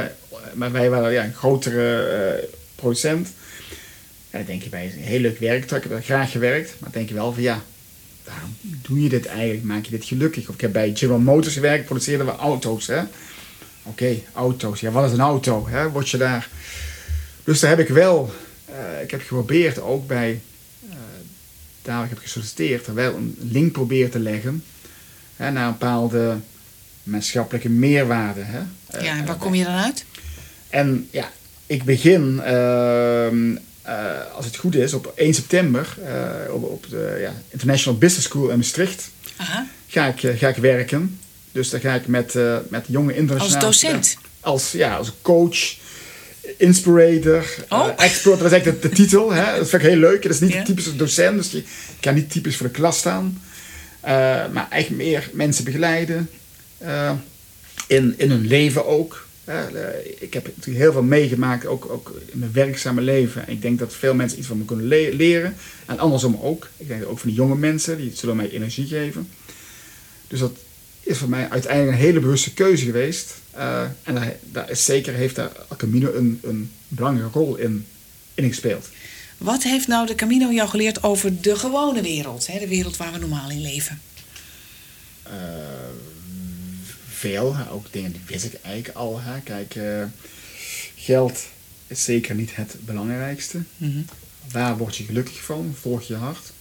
maar 0.54 0.72
wij 0.72 0.90
waren 0.90 1.12
ja, 1.12 1.24
een 1.24 1.34
grotere 1.34 2.02
eh, 2.06 2.48
producent. 2.74 3.28
En 4.30 4.38
dan 4.38 4.44
denk 4.46 4.62
je 4.62 4.68
bij 4.68 4.84
een 4.84 5.02
heel 5.02 5.20
leuk 5.20 5.38
werk. 5.38 5.62
Ik 5.64 5.70
heb 5.70 5.88
daar 5.88 6.02
graag 6.02 6.30
gewerkt. 6.30 6.68
Maar 6.68 6.90
dan 6.90 6.92
denk 6.92 7.08
je 7.08 7.14
wel 7.14 7.32
van 7.32 7.42
ja, 7.42 7.62
waarom 8.24 8.56
doe 8.62 9.02
je 9.02 9.08
dit 9.08 9.26
eigenlijk? 9.26 9.64
Maak 9.64 9.84
je 9.84 9.90
dit 9.90 10.04
gelukkig? 10.04 10.48
Of 10.48 10.54
ik 10.54 10.60
heb 10.60 10.72
bij 10.72 10.90
General 10.94 11.20
Motors 11.20 11.54
gewerkt. 11.54 11.84
Produceerden 11.84 12.26
we 12.26 12.32
auto's. 12.32 12.86
hè. 12.86 13.00
Oké, 13.82 14.16
auto's. 14.32 14.80
Ja, 14.80 14.90
wat 14.90 15.06
is 15.06 15.12
een 15.12 15.20
auto? 15.20 15.68
Hè? 15.68 15.88
Word 15.90 16.08
je 16.08 16.16
daar... 16.16 16.48
Dus 17.44 17.60
daar 17.60 17.70
heb 17.70 17.78
ik 17.78 17.88
wel... 17.88 18.32
eh, 18.72 19.02
ik 19.02 19.10
heb 19.10 19.20
geprobeerd 19.20 19.80
ook 19.80 20.06
bij... 20.06 20.40
eh, 20.90 20.96
daar 21.82 21.94
waar 21.94 22.04
ik 22.04 22.10
heb 22.10 22.18
gesolliciteerd... 22.18 22.86
er 22.86 22.94
wel 22.94 23.14
een 23.14 23.36
link 23.38 23.72
proberen 23.72 24.10
te 24.10 24.18
leggen... 24.18 24.64
Hè, 25.36 25.50
naar 25.50 25.66
een 25.66 25.72
bepaalde 25.72 26.36
maatschappelijke 27.02 27.68
meerwaarde. 27.68 28.40
Hè? 28.42 28.60
Eh, 28.86 29.04
Ja, 29.04 29.16
en 29.18 29.26
waar 29.26 29.36
kom 29.36 29.54
je 29.54 29.64
dan 29.64 29.74
uit? 29.74 30.04
en 30.70 31.08
ja, 31.10 31.30
ik 31.66 31.84
begin, 31.84 32.40
ehm, 32.40 33.56
eh, 33.82 34.32
als 34.34 34.44
het 34.44 34.56
goed 34.56 34.74
is, 34.74 34.92
op 34.94 35.12
1 35.16 35.34
september 35.34 35.96
op, 36.50 36.62
op 36.62 36.86
de 36.90 37.18
ja, 37.20 37.32
International 37.48 37.98
Business 37.98 38.26
School 38.26 38.48
in 38.48 38.56
Maastricht 38.56 39.10
Aha. 39.36 39.66
ga 39.86 40.06
ik, 40.06 40.38
ga 40.38 40.48
ik 40.48 40.56
werken. 40.56 41.18
Dus 41.52 41.70
daar 41.70 41.80
ga 41.80 41.94
ik 41.94 42.06
met, 42.06 42.34
met 42.68 42.84
jonge 42.88 43.14
internationale... 43.14 43.66
Als 43.66 43.80
docent? 43.80 44.16
Als, 44.40 44.72
ja, 44.72 44.96
als 44.96 45.12
coach, 45.22 45.74
inspirator, 46.56 47.44
Oh. 47.68 47.88
eh, 47.96 48.04
expert. 48.04 48.38
Dat 48.38 48.46
is 48.46 48.52
eigenlijk 48.52 48.82
de, 48.82 48.88
de 48.88 48.94
titel. 48.94 49.32
Hè? 49.32 49.58
Dat 49.58 49.68
vind 49.68 49.82
ik 49.82 49.88
heel 49.88 49.98
leuk. 49.98 50.22
Dat 50.22 50.32
is 50.32 50.40
niet 50.40 50.52
Ja. 50.52 50.62
typisch 50.62 50.96
docent, 50.96 51.36
dus 51.36 51.50
je 51.50 51.62
kan 52.00 52.14
niet 52.14 52.30
typisch 52.30 52.56
voor 52.56 52.66
de 52.66 52.72
klas 52.72 52.98
staan. 52.98 53.42
Eh, 54.00 54.12
maar 54.52 54.66
eigenlijk 54.70 55.02
meer 55.02 55.30
mensen 55.32 55.64
begeleiden. 55.64 56.30
eh, 56.78 57.12
in, 57.86 58.14
in 58.16 58.30
hun 58.30 58.46
leven 58.46 58.86
ook. 58.86 59.26
ik 60.18 60.34
heb 60.34 60.44
natuurlijk 60.46 60.84
heel 60.84 60.92
veel 60.92 61.02
meegemaakt, 61.02 61.66
ook, 61.66 61.90
ook 61.90 62.20
in 62.32 62.38
mijn 62.38 62.52
werkzame 62.52 63.00
leven. 63.00 63.46
En 63.46 63.52
ik 63.52 63.62
denk 63.62 63.78
dat 63.78 63.94
veel 63.94 64.14
mensen 64.14 64.38
iets 64.38 64.46
van 64.46 64.58
me 64.58 64.64
kunnen 64.64 64.86
le- 64.86 65.10
leren. 65.12 65.54
En 65.86 65.98
andersom 65.98 66.38
ook. 66.42 66.68
Ik 66.76 66.88
denk 66.88 67.04
ook 67.06 67.18
van 67.18 67.28
die 67.28 67.38
jonge 67.38 67.56
mensen, 67.56 67.96
die 67.96 68.12
zullen 68.14 68.36
mij 68.36 68.50
energie 68.50 68.86
geven. 68.86 69.28
Dus 70.28 70.38
dat 70.40 70.52
is 71.02 71.18
voor 71.18 71.28
mij 71.28 71.48
uiteindelijk 71.50 71.96
een 71.96 72.04
hele 72.04 72.20
bewuste 72.20 72.54
keuze 72.54 72.84
geweest. 72.84 73.34
Eh, 73.50 73.82
en 74.02 74.14
daar, 74.14 74.36
daar 74.42 74.70
is 74.70 74.84
zeker 74.84 75.14
heeft 75.14 75.36
daar 75.36 75.50
El 75.68 75.76
Camino 75.76 76.12
een, 76.12 76.40
een 76.42 76.70
belangrijke 76.88 77.38
rol 77.38 77.56
in, 77.56 77.86
in 78.34 78.48
gespeeld. 78.48 78.88
Wat 79.38 79.62
heeft 79.62 79.86
nou 79.86 80.06
de 80.06 80.14
Camino 80.14 80.52
jou 80.52 80.68
geleerd 80.68 81.02
over 81.02 81.40
de 81.40 81.56
gewone 81.56 82.02
wereld? 82.02 82.46
Hè? 82.46 82.58
De 82.58 82.68
wereld 82.68 82.96
waar 82.96 83.12
we 83.12 83.18
normaal 83.18 83.50
in 83.50 83.60
leven. 83.60 84.00
Eh, 85.22 85.32
veel, 87.08 87.56
ook 87.70 87.86
dingen 87.90 88.12
die 88.12 88.20
wist 88.26 88.44
ik 88.44 88.54
eigenlijk 88.62 88.96
al. 88.96 89.20
Hè. 89.20 89.40
Kijk, 89.40 89.74
eh, 89.74 90.04
geld 90.96 91.44
is 91.86 92.04
zeker 92.04 92.34
niet 92.34 92.56
het 92.56 92.76
belangrijkste. 92.80 93.62
Mhm. 93.76 94.00
Waar 94.50 94.76
word 94.76 94.96
je 94.96 95.04
gelukkig 95.04 95.42
van? 95.42 95.74
Volg 95.80 96.02
je 96.02 96.14
hart. 96.14 96.52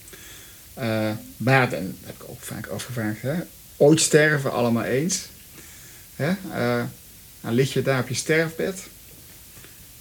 Eh, 0.73 1.11
maar, 1.37 1.73
en 1.73 1.97
dat 1.99 2.05
heb 2.05 2.15
ik 2.21 2.29
ook 2.29 2.41
vaak 2.41 2.67
afgevraagd, 2.67 3.21
hè? 3.21 3.33
Ooit 3.81 4.01
sterven 4.01 4.51
allemaal 4.51 4.83
eens. 4.83 5.19
Hè? 6.15 6.29
Eh, 6.53 6.83
dan 7.41 7.53
lig 7.53 7.73
je 7.73 7.81
daar 7.81 7.99
op 7.99 8.07
je 8.07 8.13
sterfbed. 8.15 8.79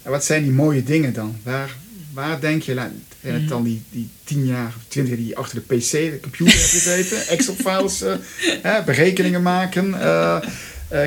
En 0.03 0.11
wat 0.11 0.25
zijn 0.25 0.43
die 0.43 0.53
mooie 0.53 0.83
dingen 0.83 1.13
dan? 1.13 1.37
Waar, 1.43 1.77
waar 2.13 2.41
denk 2.41 2.63
je, 2.63 2.75
zijn 3.23 3.35
het 3.35 3.49
dan 3.49 3.63
die, 3.63 3.83
die 3.91 4.09
tien 4.25 4.47
jaar 4.47 4.67
of 4.67 4.83
twintig 4.89 5.09
jaar 5.13 5.17
die 5.23 5.29
je 5.29 5.37
achter 5.37 5.63
de 5.67 5.75
pc, 5.77 5.91
de 5.91 6.19
computer 6.23 6.55
hebt 6.59 6.69
gezeten, 6.71 7.27
Excel-files, 7.37 8.03
eh, 8.03 8.15
hè, 8.63 8.83
berekeningen 8.83 9.43
maken, 9.43 9.95
eh, 10.01 10.39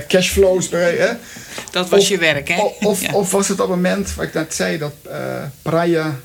cashflows, 0.07 0.69
hè? 0.69 1.13
Dat 1.71 1.89
was 1.89 1.99
Of- 2.01 2.07
je 2.07 2.17
werk, 2.17 2.47
hè? 2.47 2.61
Of, 2.61 2.77
of, 2.85 3.01
Ja. 3.01 3.13
of 3.13 3.31
was 3.31 3.47
het 3.47 3.59
op 3.59 3.67
het 3.67 3.75
moment, 3.75 4.13
wat 4.15 4.25
ik 4.25 4.33
net 4.33 4.53
zei, 4.53 4.77
dat 4.77 4.93
Praia, 5.61 6.19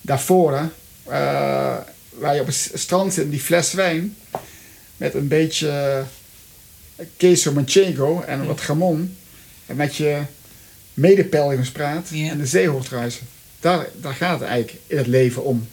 daarvoor, 0.00 0.70
waar 2.10 2.34
je 2.34 2.40
op 2.40 2.46
het 2.46 2.70
strand 2.74 3.14
zit, 3.14 3.30
die 3.30 3.40
fles 3.40 3.72
wijn, 3.72 4.16
met 5.02 5.14
een 5.14 5.28
beetje 5.28 5.68
eh, 6.96 7.06
queso 7.16 7.52
manchego 7.52 8.20
en 8.26 8.46
wat 8.46 8.60
gamon, 8.60 9.16
en 9.66 9.76
met 9.76 9.96
je 9.96 10.20
medepelgrims 10.94 11.70
praat 11.70 12.08
Ja. 12.12 12.30
en 12.30 12.38
de 12.38 12.46
zee 12.46 12.68
hoort 12.68 12.88
ruisen. 12.88 13.26
Daar, 13.60 13.88
daar 14.00 14.14
gaat 14.14 14.40
het 14.40 14.48
eigenlijk 14.48 14.78
in 14.86 14.96
het 14.96 15.06
leven 15.06 15.44
om. 15.44 15.68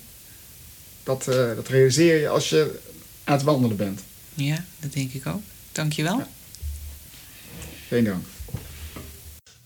Dat, 1.04 1.28
eh, 1.28 1.36
dat 1.56 1.68
realiseer 1.68 2.20
je 2.20 2.28
als 2.30 2.50
je 2.50 2.80
aan 3.24 3.34
het 3.36 3.44
wandelen 3.44 3.78
bent. 3.78 4.02
Ja, 4.34 4.66
dat 4.80 4.94
denk 4.94 5.14
ik 5.14 5.28
ook. 5.28 5.42
Dankjewel. 5.72 6.18
Ja. 6.18 6.28
Geen 7.88 8.04
dank. 8.04 8.26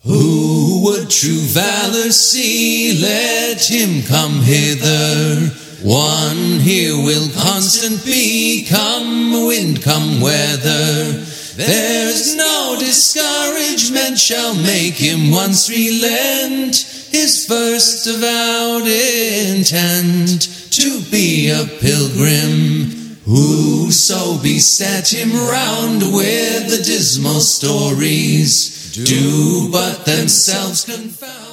Who 0.02 0.80
would 0.80 1.19
true 1.19 1.47
valor 1.47 2.12
see? 2.12 2.99
Let 2.99 3.65
him 3.65 4.04
come 4.06 4.43
hither. 4.43 5.62
One 5.84 6.62
here 6.62 6.96
will 6.96 7.30
constant 7.32 8.06
be, 8.06 8.65
come 8.69 9.46
wind, 9.46 9.84
come 9.84 10.22
weather. 10.22 11.26
There's 11.58 12.38
no 12.38 12.78
discouragement 12.80 14.17
shall 14.17 14.56
make 14.56 14.93
him 14.93 15.30
once 15.30 15.69
relent 15.69 16.78
his 17.12 17.46
first 17.46 18.08
avowed 18.08 18.88
intent 18.88 20.72
to 20.72 21.02
be 21.12 21.50
a 21.50 21.65
pilgrim. 21.65 23.17
Whoso 23.26 24.41
beset 24.41 25.13
him 25.13 25.34
round 25.34 26.02
with 26.13 26.69
the 26.69 26.82
dismal 26.82 27.41
stories 27.41 28.93
do 28.93 29.69
but 29.69 30.06
themselves 30.06 30.86
confound. 30.86 31.53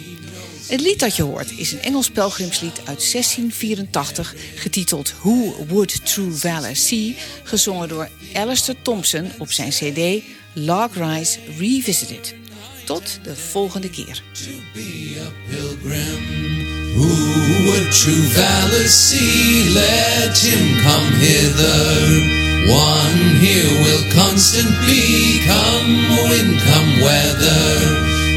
Het 0.71 0.81
lied 0.81 0.99
dat 0.99 1.15
je 1.15 1.23
hoort 1.23 1.51
is 1.57 1.71
een 1.71 1.81
Engels 1.81 2.09
pelgrimslied 2.09 2.77
uit 2.77 3.11
1684, 3.11 4.35
getiteld 4.55 5.13
Who 5.21 5.65
Would 5.67 6.05
True 6.05 6.31
Valor 6.31 6.75
See, 6.75 7.17
gezongen 7.43 7.87
door 7.87 8.09
Alistair 8.33 8.77
Thompson 8.81 9.31
op 9.37 9.51
zijn 9.51 9.69
CD 9.69 10.23
Log 10.53 10.89
Rise 10.93 11.39
Revisited. 11.57 12.35
Tot 12.85 13.19
de 13.23 13.35
volgende 13.35 13.89
keer. 13.89 14.23
be 14.73 15.17
a 15.19 15.49
pilgrim. 15.49 16.49
Who 16.95 17.63
would 17.63 17.91
true 17.91 18.27
valor 18.27 18.87
see? 18.87 19.69
Let 19.73 20.37
him 20.37 20.81
come 20.81 21.15
hither. 21.15 22.39
One 22.69 23.35
here 23.39 23.83
will 23.83 24.23
constant 24.23 24.79
be, 24.79 25.41
come 25.45 26.29
wind, 26.29 26.61
come 26.63 27.01
weather. 27.03 28.10